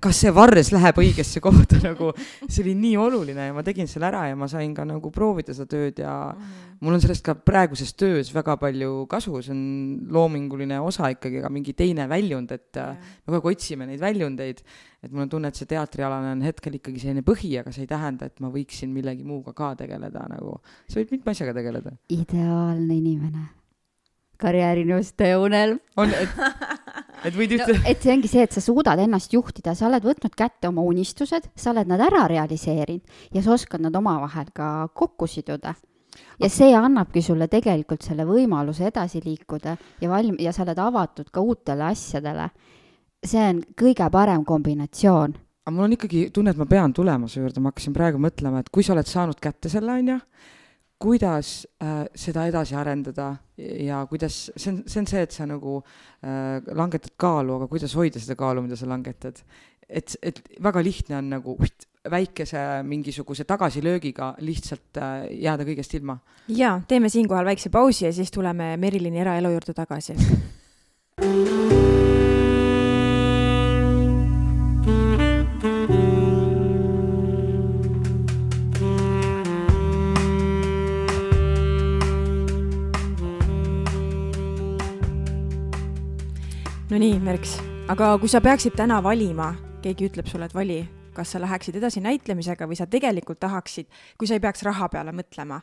[0.00, 2.12] kas see varres läheb õigesse kohta nagu,
[2.52, 5.56] see oli nii oluline ja ma tegin selle ära ja ma sain ka nagu proovida
[5.56, 6.65] seda tööd ja mm.
[6.80, 9.62] Mul on sellest ka praeguses töös väga palju kasu, see on
[10.12, 12.70] loominguline osa ikkagi, aga mingi teine väljund, et.
[12.76, 14.62] Äh, me kogu aeg otsime neid väljundeid
[15.06, 17.90] et mul on tunne, et see teatrialane on hetkel ikkagi selline põhi, aga see ei
[17.90, 20.58] tähenda, et ma võiksin millegi muuga ka tegeleda nagu,
[20.88, 21.94] sa võid mitme asjaga tegeleda.
[22.16, 23.46] ideaalne inimene
[24.40, 25.78] karjäärinõustaja unelm.
[25.96, 26.40] on, et,
[27.24, 27.82] et võid ühte no,.
[27.88, 31.48] et see ongi see, et sa suudad ennast juhtida, sa oled võtnud kätte oma unistused,
[31.56, 35.76] sa oled nad ära realiseerinud ja sa oskad nad omavahel ka kokku siduda
[36.40, 41.30] ja see annabki sulle tegelikult selle võimaluse edasi liikuda ja valm- ja sa oled avatud
[41.32, 42.50] ka uutele asjadele.
[43.26, 45.34] see on kõige parem kombinatsioon.
[45.66, 48.60] aga mul on ikkagi tunne, et ma pean tulema su juurde, ma hakkasin praegu mõtlema,
[48.60, 50.20] et kui sa oled saanud kätte selle, onju
[50.98, 55.78] kuidas äh, seda edasi arendada ja kuidas, see on, see on see, et sa nagu
[55.82, 59.42] äh, langetad kaalu, aga kuidas hoida seda kaalu, mida sa langetad.
[59.88, 61.56] et, et väga lihtne on nagu
[62.10, 66.18] väikese mingisuguse tagasilöögiga lihtsalt äh, jääda kõigest ilma.
[66.48, 70.16] ja teeme siinkohal väikse pausi ja siis tuleme Merilini eraelu juurde tagasi.
[86.86, 87.58] No nii, Merks,
[87.92, 89.50] aga kui sa peaksid täna valima,
[89.82, 90.78] keegi ütleb sulle, et vali,
[91.16, 93.88] kas sa läheksid edasi näitlemisega või sa tegelikult tahaksid,
[94.18, 95.60] kui sa ei peaks raha peale mõtlema,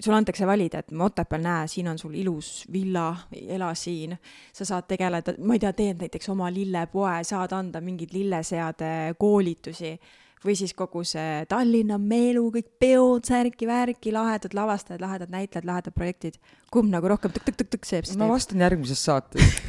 [0.00, 3.08] sulle antakse valida, et Otepääl, näe, siin on sul ilus villa,
[3.48, 4.16] ela siin,
[4.52, 9.96] sa saad tegeleda, ma ei tea, teed näiteks oma lillepoe, saad anda mingeid lilleseade koolitusi
[10.44, 16.38] või siis kogu see Tallinna meelu, kõik peod, särki-värki, lahedad lavastajad, lahedad näitlejad, lahedad projektid.
[16.70, 18.08] kumb nagu rohkem tõk-tõk-tõk-tõk seeb?
[18.18, 19.60] ma vastan järgmises saates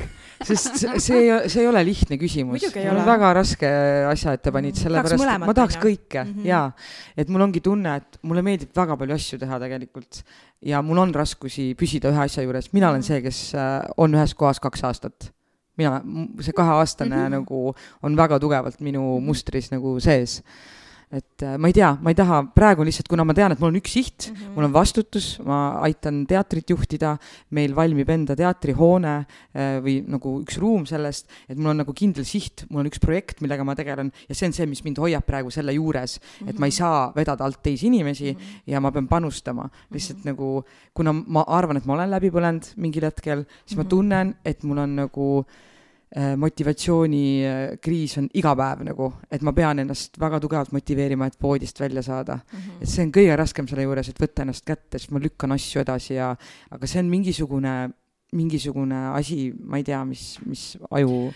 [0.46, 2.66] sest see see ei ole lihtne küsimus.
[3.08, 3.70] väga raske
[4.10, 4.84] asja ette panid, mhm.
[4.84, 6.46] sellepärast et ma tahaks kõike mm -hmm.
[6.46, 6.72] jaa.
[7.18, 10.24] et mul ongi tunne, et mulle meeldib väga palju asju teha tegelikult
[10.62, 13.08] ja mul on raskusi püsida ühe asja juures, mina olen mhm.
[13.08, 15.32] see, kes äh, on ühes kohas kaks aastat
[15.78, 16.02] mina,
[16.42, 17.30] see kaheaastane mm -hmm.
[17.30, 20.42] nagu on väga tugevalt minu mustris nagu sees
[21.08, 23.70] et äh, ma ei tea, ma ei taha, praegu lihtsalt, kuna ma tean, et mul
[23.72, 24.56] on üks siht mm, -hmm.
[24.58, 27.14] mul on vastutus, ma aitan teatrit juhtida,
[27.56, 32.28] meil valmib enda teatrihoone äh, või nagu üks ruum sellest, et mul on nagu kindel
[32.28, 35.24] siht, mul on üks projekt, millega ma tegelen ja see on see, mis mind hoiab
[35.24, 36.78] praegu selle juures et ma ei mhm.
[36.78, 38.62] saa vedada alt teisi inimesi mm -hmm.
[38.68, 39.70] ja ma pean panustama.
[39.92, 40.28] lihtsalt mm -hmm.
[40.28, 43.78] nagu, kuna ma arvan, et ma olen läbi põlenud mingil hetkel, siis mm -hmm.
[43.78, 43.90] ma mhm.
[43.90, 45.77] tunnen, et mul on nagu Äh,
[46.16, 52.02] motivatsioonikriis on iga päev nagu, et ma pean ennast väga tugevalt motiveerima, et voodist välja
[52.02, 52.58] saada mm.
[52.58, 52.82] -hmm.
[52.82, 55.82] et see on kõige raskem selle juures, et võtta ennast kätte, sest ma lükkan asju
[55.82, 56.36] edasi ja,
[56.72, 57.74] aga see on mingisugune
[58.36, 61.30] mingisugune asi, ma ei tea, mis, mis aju.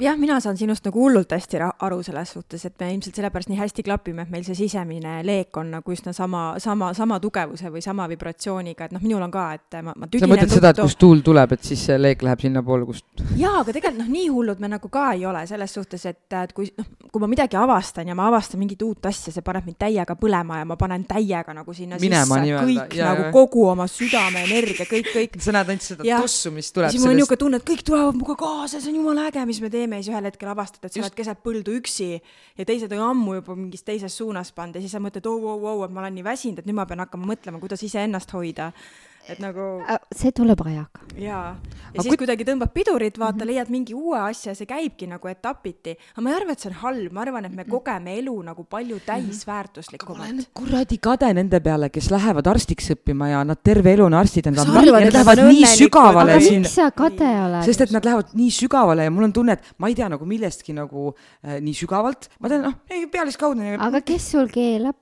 [0.00, 3.58] jah, mina saan sinust nagu hullult hästi aru selles suhtes, et me ilmselt sellepärast nii
[3.58, 7.84] hästi klapime, et meil see sisemine leek on nagu üsna sama, sama, sama tugevuse või
[7.84, 11.00] sama vibratsiooniga, et noh, minul on ka, et ma, ma sa mõtled seda, et kust
[11.02, 13.04] tuul tuleb, et siis see leek läheb sinnapoole, kust?
[13.36, 16.56] jaa, aga tegelikult noh, nii hullud me nagu ka ei ole selles suhtes, et, et
[16.56, 19.80] kui noh, kui ma midagi avastan ja ma avastan mingit uut asja, see paneb mind
[19.84, 23.68] täiega põlema ja ma panen täiega nagu sinna Minema sisse kõik ja, nagu ja, kogu
[23.68, 25.38] oma südame energia, kõik, kõik.
[25.44, 28.16] sa näed ainult seda tossu, mis tuleb siis mul on niisugune tunne, et kõik tulevad
[28.16, 29.98] minuga kaasa, see on jumala äge, mis me teeme.
[29.98, 33.38] Ja siis ühel hetkel avastad, et sa oled keset põldu üksi ja teised on ammu
[33.40, 34.78] juba mingis teises suunas pannud.
[34.78, 36.86] Ja siis sa mõtled, oo, oo, oo, et ma olen nii väsinud, et nüüd ma
[36.90, 38.70] pean hakkama mõtlema, kuidas iseennast hoida
[39.28, 41.00] et nagu Äh, see tuleb ajaga.
[41.16, 41.56] jaa, ja
[41.90, 43.42] Aga siis kui- kuidagi tõmbad pidurit, vaata mm, Mhm.
[43.42, 43.46] -hmm.
[43.50, 45.96] leiad mingi uue asja, see käibki nagu etapiti.
[46.16, 47.56] aga ma ei arva, et see on halb, ma arvan, et Mhm.
[47.56, 48.98] me kogeme elu nagu palju
[50.16, 54.12] ma olen kuradi kade nende peale, kes lähevad arstiks õppima ja nad terve elu on
[54.14, 57.64] arstid, nad need et lähevad nii sügavale aga sinna miks sa kade oled?
[57.64, 60.24] sest et nad lähevad nii sügavale ja mul on tunne, et ma ei tea nagu
[60.24, 61.14] millestki nagu
[61.44, 62.74] äh, nii sügavalt, ma tean, noh,
[63.10, 63.76] pealiskaudne.
[63.78, 64.96] aga kes sul keelab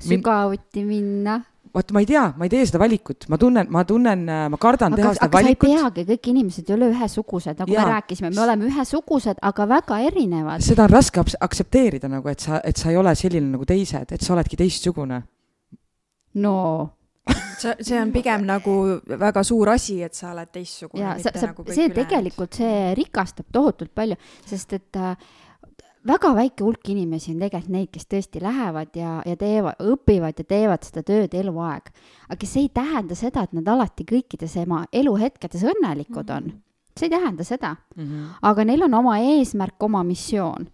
[0.00, 1.42] sügavuti minna?
[1.74, 4.92] Vot ma ei tea, ma ei tee seda valikut, ma tunnen, ma tunnen, ma kardan
[4.92, 5.68] aga, teha seda aga sa ei valikut.
[5.72, 7.84] peagi, kõik inimesed ei ole ühesugused, nagu Jaa.
[7.84, 10.64] me rääkisime, me oleme ühesugused, aga väga erinevad.
[10.64, 14.24] seda on raske aktsepteerida nagu, et sa, et sa ei ole selline nagu teised, et
[14.24, 15.22] sa oledki teistsugune.
[16.44, 16.56] no
[17.58, 18.74] see, see on pigem nagu
[19.06, 24.18] väga suur asi, et sa oled teistsugune, ja nagu see tegelikult, see rikastab tohutult palju,
[24.48, 25.16] sest et äh,
[26.08, 30.44] väga väike hulk inimesi on tegelikult neid, kes tõesti lähevad ja, ja teevad, õpivad ja
[30.48, 31.92] teevad seda tööd eluaeg.
[32.28, 36.52] aga see ei tähenda seda, et nad alati kõikides oma eluhetkedes õnnelikud on.
[36.98, 37.76] see ei tähenda seda,
[38.42, 40.68] aga neil on oma eesmärk, oma missioon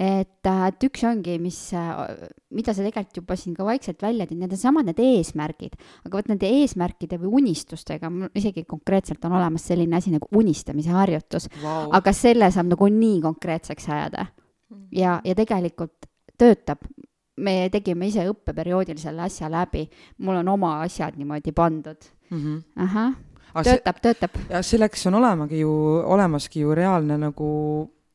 [0.00, 1.58] et, äh, et üks ongi, mis,
[2.56, 5.76] mida sa tegelikult juba siin ka vaikselt välja tõid, need on samad need eesmärgid,
[6.06, 10.94] aga vot nende eesmärkide või unistustega, mul isegi konkreetselt on olemas selline asi nagu unistamise
[10.94, 11.90] harjutus, Wow.
[11.96, 14.30] aga selle saab nagu nii konkreetseks ajada.
[14.92, 16.08] Ja, ja tegelikult
[16.38, 16.84] töötab.
[17.40, 19.86] me tegime ise õppeperioodil selle asja läbi,
[20.20, 22.08] mul on oma asjad niimoodi pandud.
[22.76, 23.14] ahah,
[23.54, 24.36] aga see, töötab, töötab.
[24.50, 25.72] ja selleks on olemagi ju,
[26.04, 27.50] olemaski ju reaalne nagu,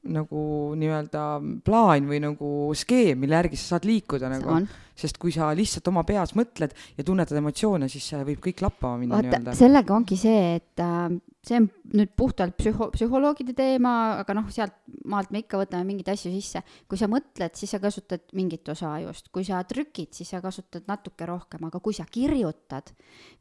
[0.05, 0.41] nagu
[0.77, 1.23] nii-öelda
[1.65, 4.59] plaan või nagu skeem, mille järgi sa saad liikuda nagu.
[4.95, 9.21] Sest kui sa lihtsalt oma peas mõtled ja tunnetad emotsioone, siis võib kõik lappama minna
[9.21, 9.55] nii-öelda.
[9.57, 11.09] sellega ongi see, et äh,
[11.45, 14.75] see on nüüd puhtalt psühho-, psühholoogide teema, aga noh, sealt
[15.09, 16.63] maalt me ikka võtame mingeid asju sisse.
[16.89, 20.87] kui sa mõtled, siis sa kasutad mingit osa ajust, kui sa trükid, siis sa kasutad
[20.89, 22.93] natuke rohkem, aga kui sa kirjutad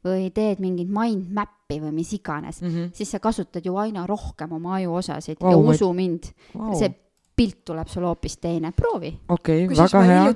[0.05, 2.69] või teed mingit mind map'i või mis iganes mm.
[2.69, 2.93] -hmm.
[2.93, 6.75] siis sa kasutad ju aina rohkem oma ajuosasid Vau, ja usu mind wow.
[6.77, 6.91] see
[7.35, 9.13] pilt tuleb sul hoopis teine, proovi.
[9.29, 10.33] okei okay,, väga hea.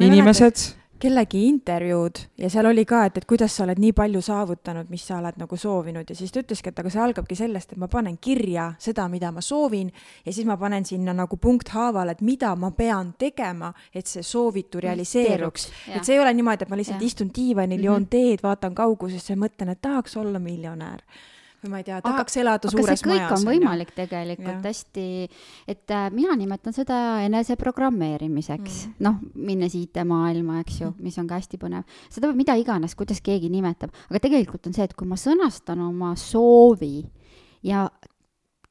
[0.00, 0.66] inimesed,
[0.98, 5.04] kellegi intervjuud ja seal oli ka, et, et kuidas sa oled nii palju saavutanud, mis
[5.06, 7.88] sa oled nagu soovinud ja siis ta ütleski, et aga see algabki sellest, et ma
[7.92, 9.90] panen kirja seda, mida ma soovin
[10.24, 14.80] ja siis ma panen sinna nagu punkthaaval, et mida ma pean tegema, et see soovitu
[14.80, 15.68] realiseeruks.
[15.94, 17.10] Et see ei ole niimoodi, et ma lihtsalt Jah.
[17.10, 21.02] istun diivanil, joon teed, vaatan kaugusesse ja mõtlen, et tahaks olla miljonär.
[21.66, 23.34] Või ma ei tea, tahaks elada aga suures see kõik majas.
[23.36, 24.64] on võimalik tegelikult Jah.
[24.64, 25.06] hästi,
[25.74, 31.40] et äh, mina nimetan seda eneseprogrammeerimiseks mm., noh, minnes IT-maailma, eks ju, mis on ka
[31.40, 31.86] hästi põnev.
[32.08, 35.82] seda või mida iganes, kuidas keegi nimetab, aga tegelikult on see, et kui ma sõnastan
[35.84, 37.04] oma soovi
[37.66, 37.88] ja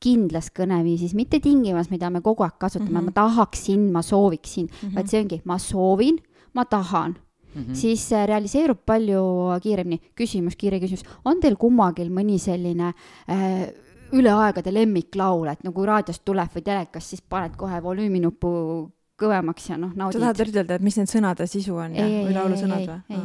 [0.05, 3.11] kindlas kõneviisis, mitte tingimas, mida me kogu aeg kasutame mm, -hmm.
[3.11, 4.95] ma tahaksin, ma sooviksin mm, -hmm.
[4.95, 6.19] vaid see ongi, ma soovin,
[6.53, 7.15] ma tahan
[7.55, 7.75] Mm -hmm.
[7.75, 9.21] siis see realiseerub palju
[9.63, 10.01] kiiremini.
[10.15, 12.93] küsimus, kiire küsimus, on teil kummagil mõni selline
[13.29, 13.69] äh,
[14.11, 19.69] üle aegade lemmiklaul, et no kui raadiost tuleb või telekast, siis paned kohe volüüminupu kõvemaks
[19.69, 20.19] ja noh, sa naudid.
[20.19, 22.99] tahad ütelda, et mis need sõnade sisu on ja, või laulusõnad või?
[23.09, 23.23] ei,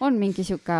[0.00, 0.78] on mingi sihuke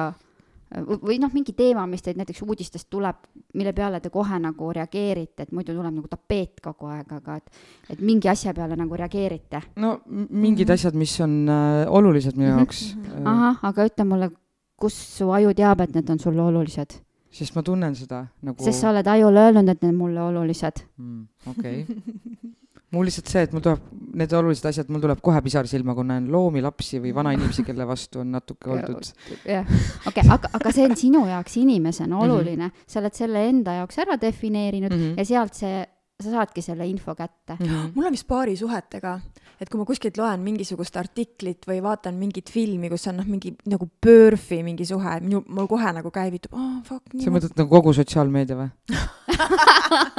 [0.74, 3.20] või noh, mingi teema, mis teid näiteks uudistest tuleb,
[3.54, 7.62] mille peale te kohe nagu reageerite, et muidu tuleb nagu tapeet kogu aeg, aga et,
[7.94, 9.62] et mingi asja peale nagu reageerite.
[9.82, 14.30] no mingid asjad, mis on äh, olulised minu jaoks äh, ahah, aga ütle mulle,
[14.76, 16.98] kus su aju teab, et need on sulle olulised?
[17.36, 20.82] sest ma tunnen seda nagu sest sa oled ajule öelnud, et need mulle olulised.
[20.98, 21.26] mm,.
[21.54, 21.84] okei.
[22.96, 23.82] mul lihtsalt see, et mul tuleb
[24.16, 27.86] need olulised asjad, mul tuleb kohe pisar silma, kui näen loomi, lapsi või vanainimesi, kelle
[27.88, 29.10] vastu on natuke oldud.
[29.44, 29.66] jah,
[30.08, 32.86] okei aga, aga see on sinu jaoks inimesena oluline mm, -hmm.
[32.86, 35.12] sa oled selle enda jaoks ära defineerinud mm Mhm.
[35.12, 35.18] -hmm.
[35.18, 35.84] ja sealt see,
[36.22, 37.66] sa saadki selle info kätte mm.
[37.66, 37.90] -hmm.
[37.94, 39.20] mul on vist paarisuhetega,
[39.60, 43.54] et kui ma kuskilt loen mingisugust artiklit või vaatan mingit filmi, kus on noh, mingi
[43.70, 47.16] nagu PERFi mingi suhe, minu, mul kohe nagu käivitub, oh fuck.
[47.22, 48.68] sa mõtled nagu kogu sotsiaalmeedia või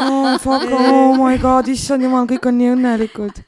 [0.07, 3.41] oh fuck, oh my god, issand jumal, kõik on nii õnnelikud.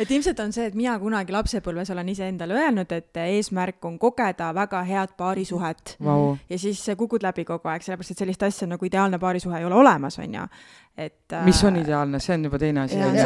[0.00, 4.50] et ilmselt on see, et mina kunagi lapsepõlves olen iseendale öelnud, et eesmärk on kogeda
[4.56, 8.88] väga head paarisuhet Vau, ja siis kukud läbi kogu aeg, sellepärast et sellist asja nagu
[8.88, 10.46] ideaalne paarisuhe ei ole olemas, on ju.
[11.00, 11.34] et.
[11.46, 13.20] mis on ideaalne, see on juba teine asi see-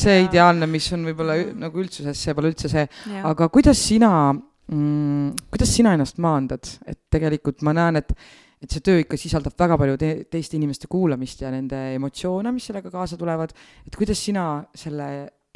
[0.00, 3.24] see ideaalne, mis on võib-olla nagu üldsuses, see pole üldse see, aga.
[3.32, 8.14] aga kuidas sina mm,, kuidas sina ennast maandad, et tegelikult ma näen, et
[8.60, 12.66] et see töö ikka sisaldab väga palju te teiste inimeste kuulamist ja nende emotsioone, mis
[12.68, 13.54] sellega kaasa tulevad,
[13.88, 15.06] et kuidas sina selle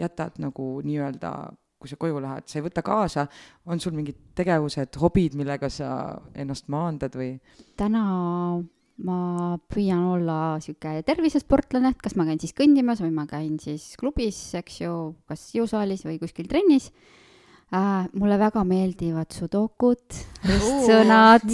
[0.00, 1.34] jätad nagu nii-öelda
[1.84, 3.26] kui sa koju lähed, sa ei võta kaasa,
[3.68, 5.90] on sul mingid tegevused, hobid, millega sa
[6.32, 7.34] ennast maandad või?
[7.76, 8.04] täna
[9.02, 13.94] ma püüan olla sihuke tervisesportlane, et kas ma käin siis kõndimas või ma käin siis
[13.98, 14.94] klubis, eks ju,
[15.30, 16.92] kas jõusaalis või kuskil trennis.
[17.74, 18.06] äh,.
[18.14, 20.04] mulle väga meeldivad sudokud,
[20.46, 21.48] ristsõnad,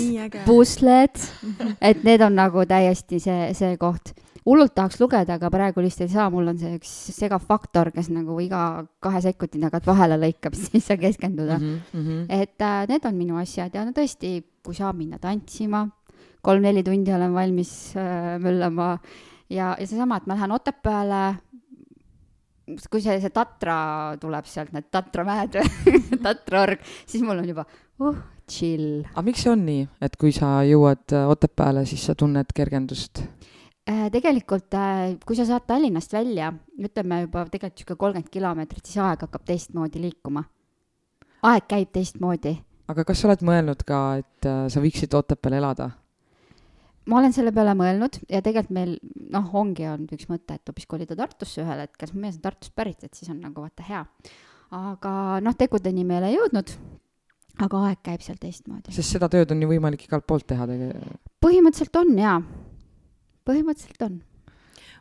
[0.44, 1.16] pusled,
[1.88, 4.12] et need on nagu täiesti see, see koht
[4.46, 8.10] hullult tahaks lugeda, aga praegu lihtsalt ei saa, mul on see üks segav faktor, kes
[8.12, 11.76] nagu iga kahe sekundi tagant vahele lõikab, siis ei saa keskenduda mm.
[11.92, 12.24] -hmm.
[12.28, 15.86] et äh, need on minu asjad ja no tõesti, kui saab minna tantsima,
[16.42, 18.92] kolm-neli tundi olen valmis äh, möllama
[19.50, 21.22] ja, ja seesama, et ma lähen Otepääle,
[22.90, 23.78] kui see, see Tatra
[24.20, 25.60] tuleb sealt, need Tatra mäed
[26.26, 29.02] Tatra org, siis mul on juba uh, chill.
[29.12, 33.24] aga miks see on nii, et kui sa jõuad Otepääle, siis sa tunned kergendust?
[33.90, 39.00] Äh, tegelikult, äh, kui sa saad Tallinnast välja, ütleme juba tegelikult niisugune kolmkümmend kilomeetrit, siis
[39.00, 40.44] aeg hakkab teistmoodi liikuma.
[41.48, 42.52] aeg käib teistmoodi.
[42.92, 45.90] aga kas sa oled mõelnud ka, et äh, sa võiksid Otepääl elada?
[47.08, 48.94] Ma olen selle peale mõelnud ja tegelikult meil
[49.32, 52.74] noh, ongi olnud üks mõte, et hoopis kolida Tartusse ühel hetkel, sest mees on Tartust
[52.76, 54.04] pärit, et siis on nagu vaata hea.
[54.76, 56.74] aga noh, tegudeni me ei ole jõudnud
[57.64, 58.92] aga aeg käib seal teistmoodi.
[58.94, 61.24] sest seda tööd on ju võimalik igalt poolt teha tegelikult?
[61.42, 62.38] põhimõtteliselt on jaa
[63.48, 64.22] põhimõtteliselt on.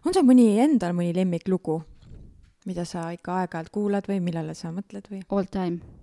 [0.05, 1.81] on sul mõni endal mõni lemmiklugu,
[2.69, 5.23] mida sa ikka aeg-ajalt kuulad või millele sa mõtled või?
[5.29, 5.98] All time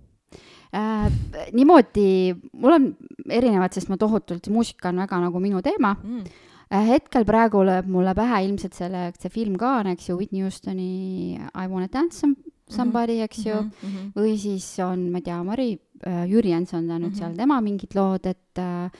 [0.73, 1.07] äh,.
[1.55, 2.89] niimoodi, mul on
[3.29, 6.43] erinevad, sest ma tohutult, muusika on väga nagu minu teema mm.
[6.71, 6.91] äh,.
[6.93, 10.91] hetkel praegu lööb mulle pähe ilmselt selle, see film ka on, eks ju, Whitney Houstoni
[11.37, 12.35] I wanna dance some,
[12.69, 14.13] somebody, eks ju mm, -hmm.
[14.15, 15.73] või siis on, ma ei tea, Mari
[16.05, 17.19] äh,, Jüri Jens on ta nüüd mm -hmm.
[17.19, 18.91] seal, tema mingid lood, et äh,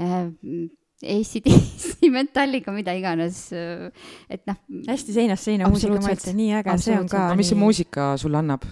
[0.00, 0.68] äh
[1.00, 4.58] ACDC metalliga, mida iganes, et noh.
[4.88, 7.22] hästi seinast seina muusika, ma ütlen, nii äge, see on ka.
[7.38, 8.66] mis see muusika sulle annab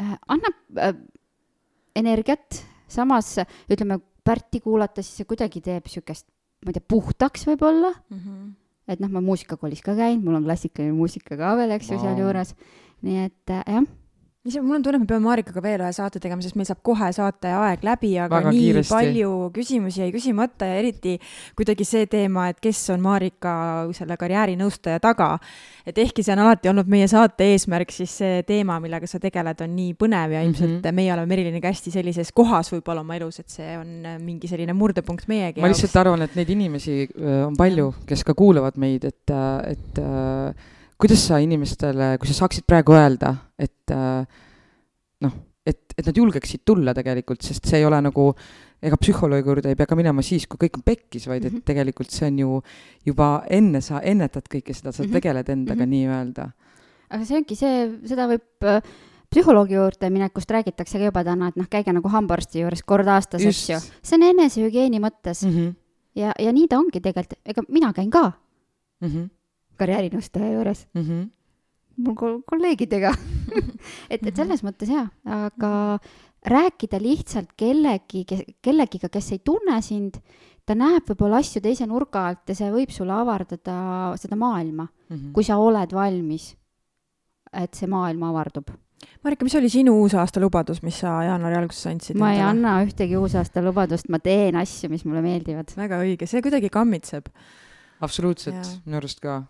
[0.00, 0.16] äh,?
[0.26, 0.96] annab äh,
[1.98, 3.36] energiat, samas
[3.70, 6.28] ütleme, Pärti kuulata, siis see kuidagi teeb siukest,
[6.62, 8.18] ma ei tea, puhtaks võib-olla mm.
[8.20, 8.52] -hmm.
[8.94, 12.04] et noh, ma muusikakoolis ka käinud, mul on klassikaline muusika ka veel, eks ju wow.,
[12.04, 12.54] sealjuures.
[13.02, 13.88] nii et äh, jah
[14.42, 16.80] mis, mul on tunne, et me peame Marikaga veel ühe saate tegema, sest meil saab
[16.86, 18.92] kohe saate aeg läbi, aga Väga nii kiiresti.
[18.92, 21.14] palju küsimusi jäi küsimata ja eriti
[21.58, 23.54] kuidagi see teema, et kes on Marika
[23.94, 25.36] selle karjäärinõustaja taga.
[25.86, 29.62] et ehkki see on alati olnud meie saate eesmärk, siis see teema, millega sa tegeled,
[29.62, 30.98] on nii põnev ja ilmselt mm -hmm.
[30.98, 35.28] meie oleme Meriliniga hästi sellises kohas võib-olla oma elus, et see on mingi selline murdepunkt
[35.28, 37.08] meiegi ma lihtsalt arvan, et neid inimesi
[37.46, 40.70] on palju, kes ka kuulavad meid, et, äh, et äh,
[41.02, 44.22] kuidas sa inimestele, kui sa saaksid praegu öelda, et äh,
[45.26, 45.34] noh,
[45.66, 48.28] et, et nad julgeksid tulla tegelikult, sest see ei ole nagu,
[48.82, 51.64] ega psühholoogi juurde ei pea ka minema siis, kui kõik on pekkis, vaid et mhm.
[51.66, 52.58] tegelikult see on ju
[53.06, 55.14] juba enne sa ennetad kõike seda, sa -hmm.
[55.18, 55.94] tegeled endaga mm -hmm.
[55.94, 56.50] nii-öelda.
[57.10, 58.80] aga see ongi see, seda võib äh,
[59.30, 63.42] psühholoogi juurde minekust räägitakse ka juba täna, et noh, käige nagu hambaarsti juures kord aastas,
[63.42, 63.78] eks ju.
[64.02, 65.50] see on enesehügieeni mõttes mm.
[65.50, 65.74] -hmm.
[66.14, 68.32] ja, ja nii ta ongi tegelikult, ega mina käin ka
[69.00, 69.08] mm.
[69.08, 69.41] -hmm
[69.80, 71.06] karjäärinõustaja juures mm.
[71.06, 71.30] -hmm
[71.96, 73.12] mul kol-, kolleegidega
[74.12, 75.98] et, et selles mõttes jaa, aga
[76.48, 78.24] rääkida lihtsalt kellegi,
[78.64, 80.18] kellegiga, kes ei tunne sind,
[80.66, 83.76] ta näeb võib-olla asju teise nurga alt ja see võib sulle avardada
[84.20, 85.32] seda maailma mm, -hmm.
[85.36, 86.52] kui sa oled valmis,
[87.52, 88.72] et see maailm avardub.
[89.22, 92.16] Marika, mis oli sinu uusaasta lubadus, mis sa jaanuari alguses andsid?
[92.16, 92.38] ma endale?
[92.38, 95.74] ei anna ühtegi uusaasta lubadust, ma teen asju, mis mulle meeldivad.
[95.76, 97.26] väga õige, see kuidagi kammitseb
[98.02, 99.42] absoluutselt, minu arust ka.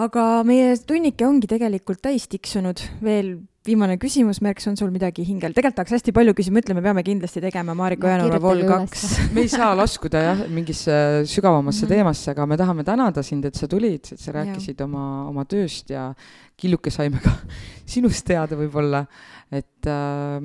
[0.00, 5.52] aga meie tunnike ongi tegelikult täis tiksunud, veel viimane küsimus, Merks, on sul midagi hingel?
[5.52, 9.04] tegelikult tahaks hästi palju küsida, mõtle, me peame kindlasti tegema Marika Ojanova Vol kaks.
[9.34, 10.94] me ei saa laskuda jah, mingisse
[11.28, 11.94] sügavamasse mm -hmm.
[11.94, 14.84] teemasse, aga me tahame tänada sind, et sa tulid, et sa rääkisid ja.
[14.84, 16.14] oma, oma tööst ja
[16.56, 17.36] killuke saime ka
[17.92, 19.04] sinust teada võib-olla,
[19.50, 20.40] et äh,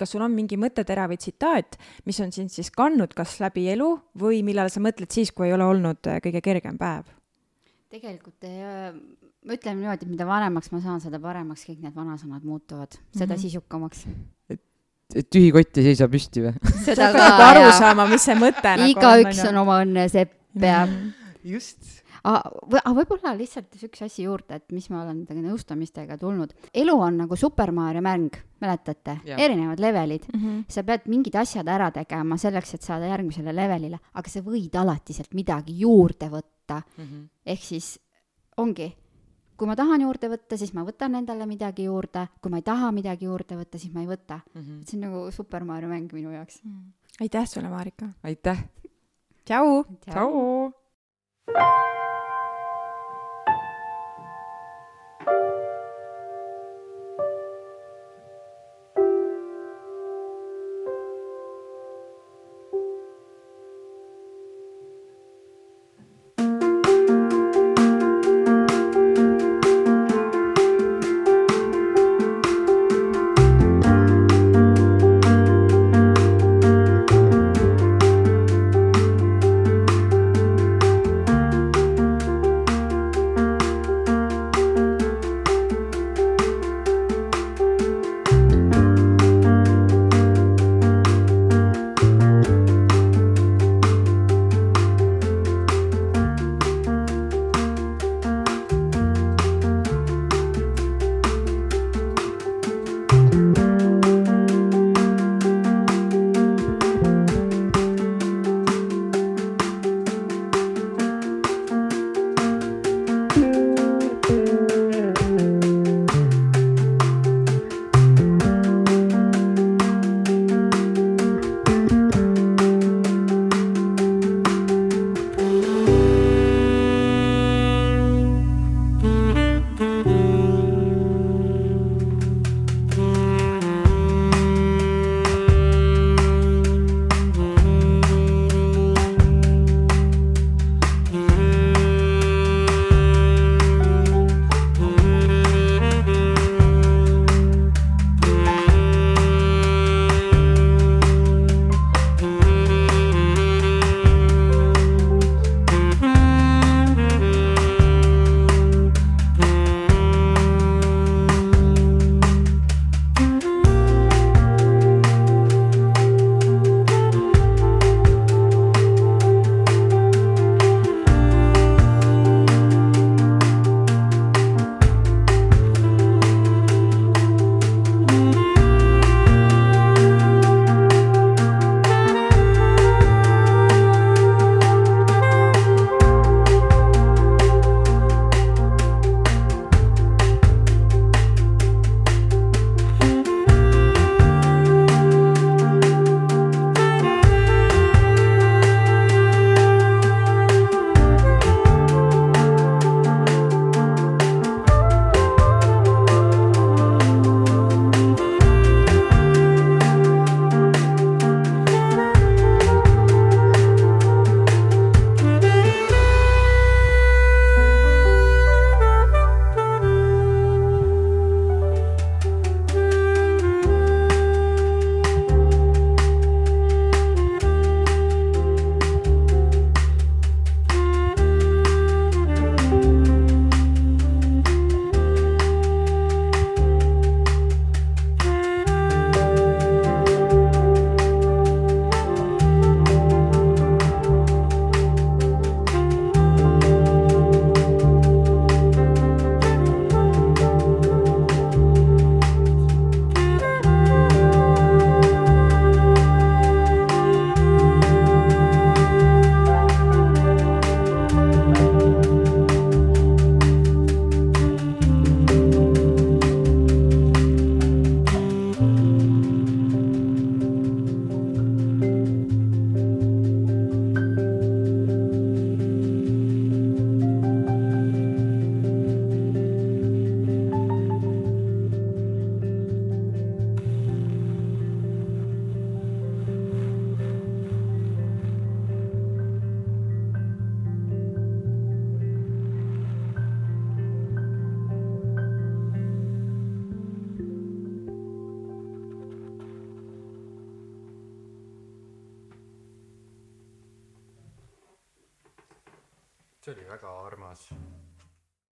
[0.00, 1.78] kas sul on mingi mõttetera või tsitaat,
[2.08, 5.56] mis on sind siis kandnud kas läbi elu või millal sa mõtled siis, kui ei
[5.56, 7.08] ole olnud äh, kõige kergem päev?
[7.90, 8.92] tegelikult äh,
[9.46, 13.32] ma ütlen niimoodi, et mida vanemaks ma saan, seda paremaks kõik need vanasõnad muutuvad, seda
[13.32, 13.42] mm -hmm.
[13.42, 14.04] sisukamaks.
[14.50, 14.62] et,
[15.14, 16.54] et tühi kott ei seisa püsti või?
[16.88, 18.92] seda ka, nagu aru saama, mis see mõte nagu on.
[18.94, 20.84] igaüks on oma õnne sepp ja.
[20.86, 21.12] -hmm.
[21.44, 26.52] just aga võib-olla lihtsalt üks asi juurde, et mis ma olen nõustamistega tulnud.
[26.74, 29.18] elu on nagu Super Mario mäng, mäletate?
[29.24, 30.40] erinevad levelid mm.
[30.40, 30.64] -hmm.
[30.68, 35.12] sa pead mingid asjad ära tegema selleks, et saada järgmisele levelile, aga sa võid alati
[35.12, 37.04] sealt midagi juurde võtta mm.
[37.04, 37.28] -hmm.
[37.46, 37.98] ehk siis
[38.56, 38.94] ongi,
[39.56, 42.92] kui ma tahan juurde võtta, siis ma võtan endale midagi juurde, kui ma ei taha
[42.92, 44.60] midagi juurde võtta, siis ma ei võta mm.
[44.60, 44.82] -hmm.
[44.84, 46.70] see on nagu Super Mario mäng minu jaoks mm.
[46.70, 46.92] -hmm.
[47.20, 48.08] aitäh sulle, Marika!
[48.22, 48.64] aitäh!
[49.44, 49.84] tšau!
[50.04, 50.72] tšau!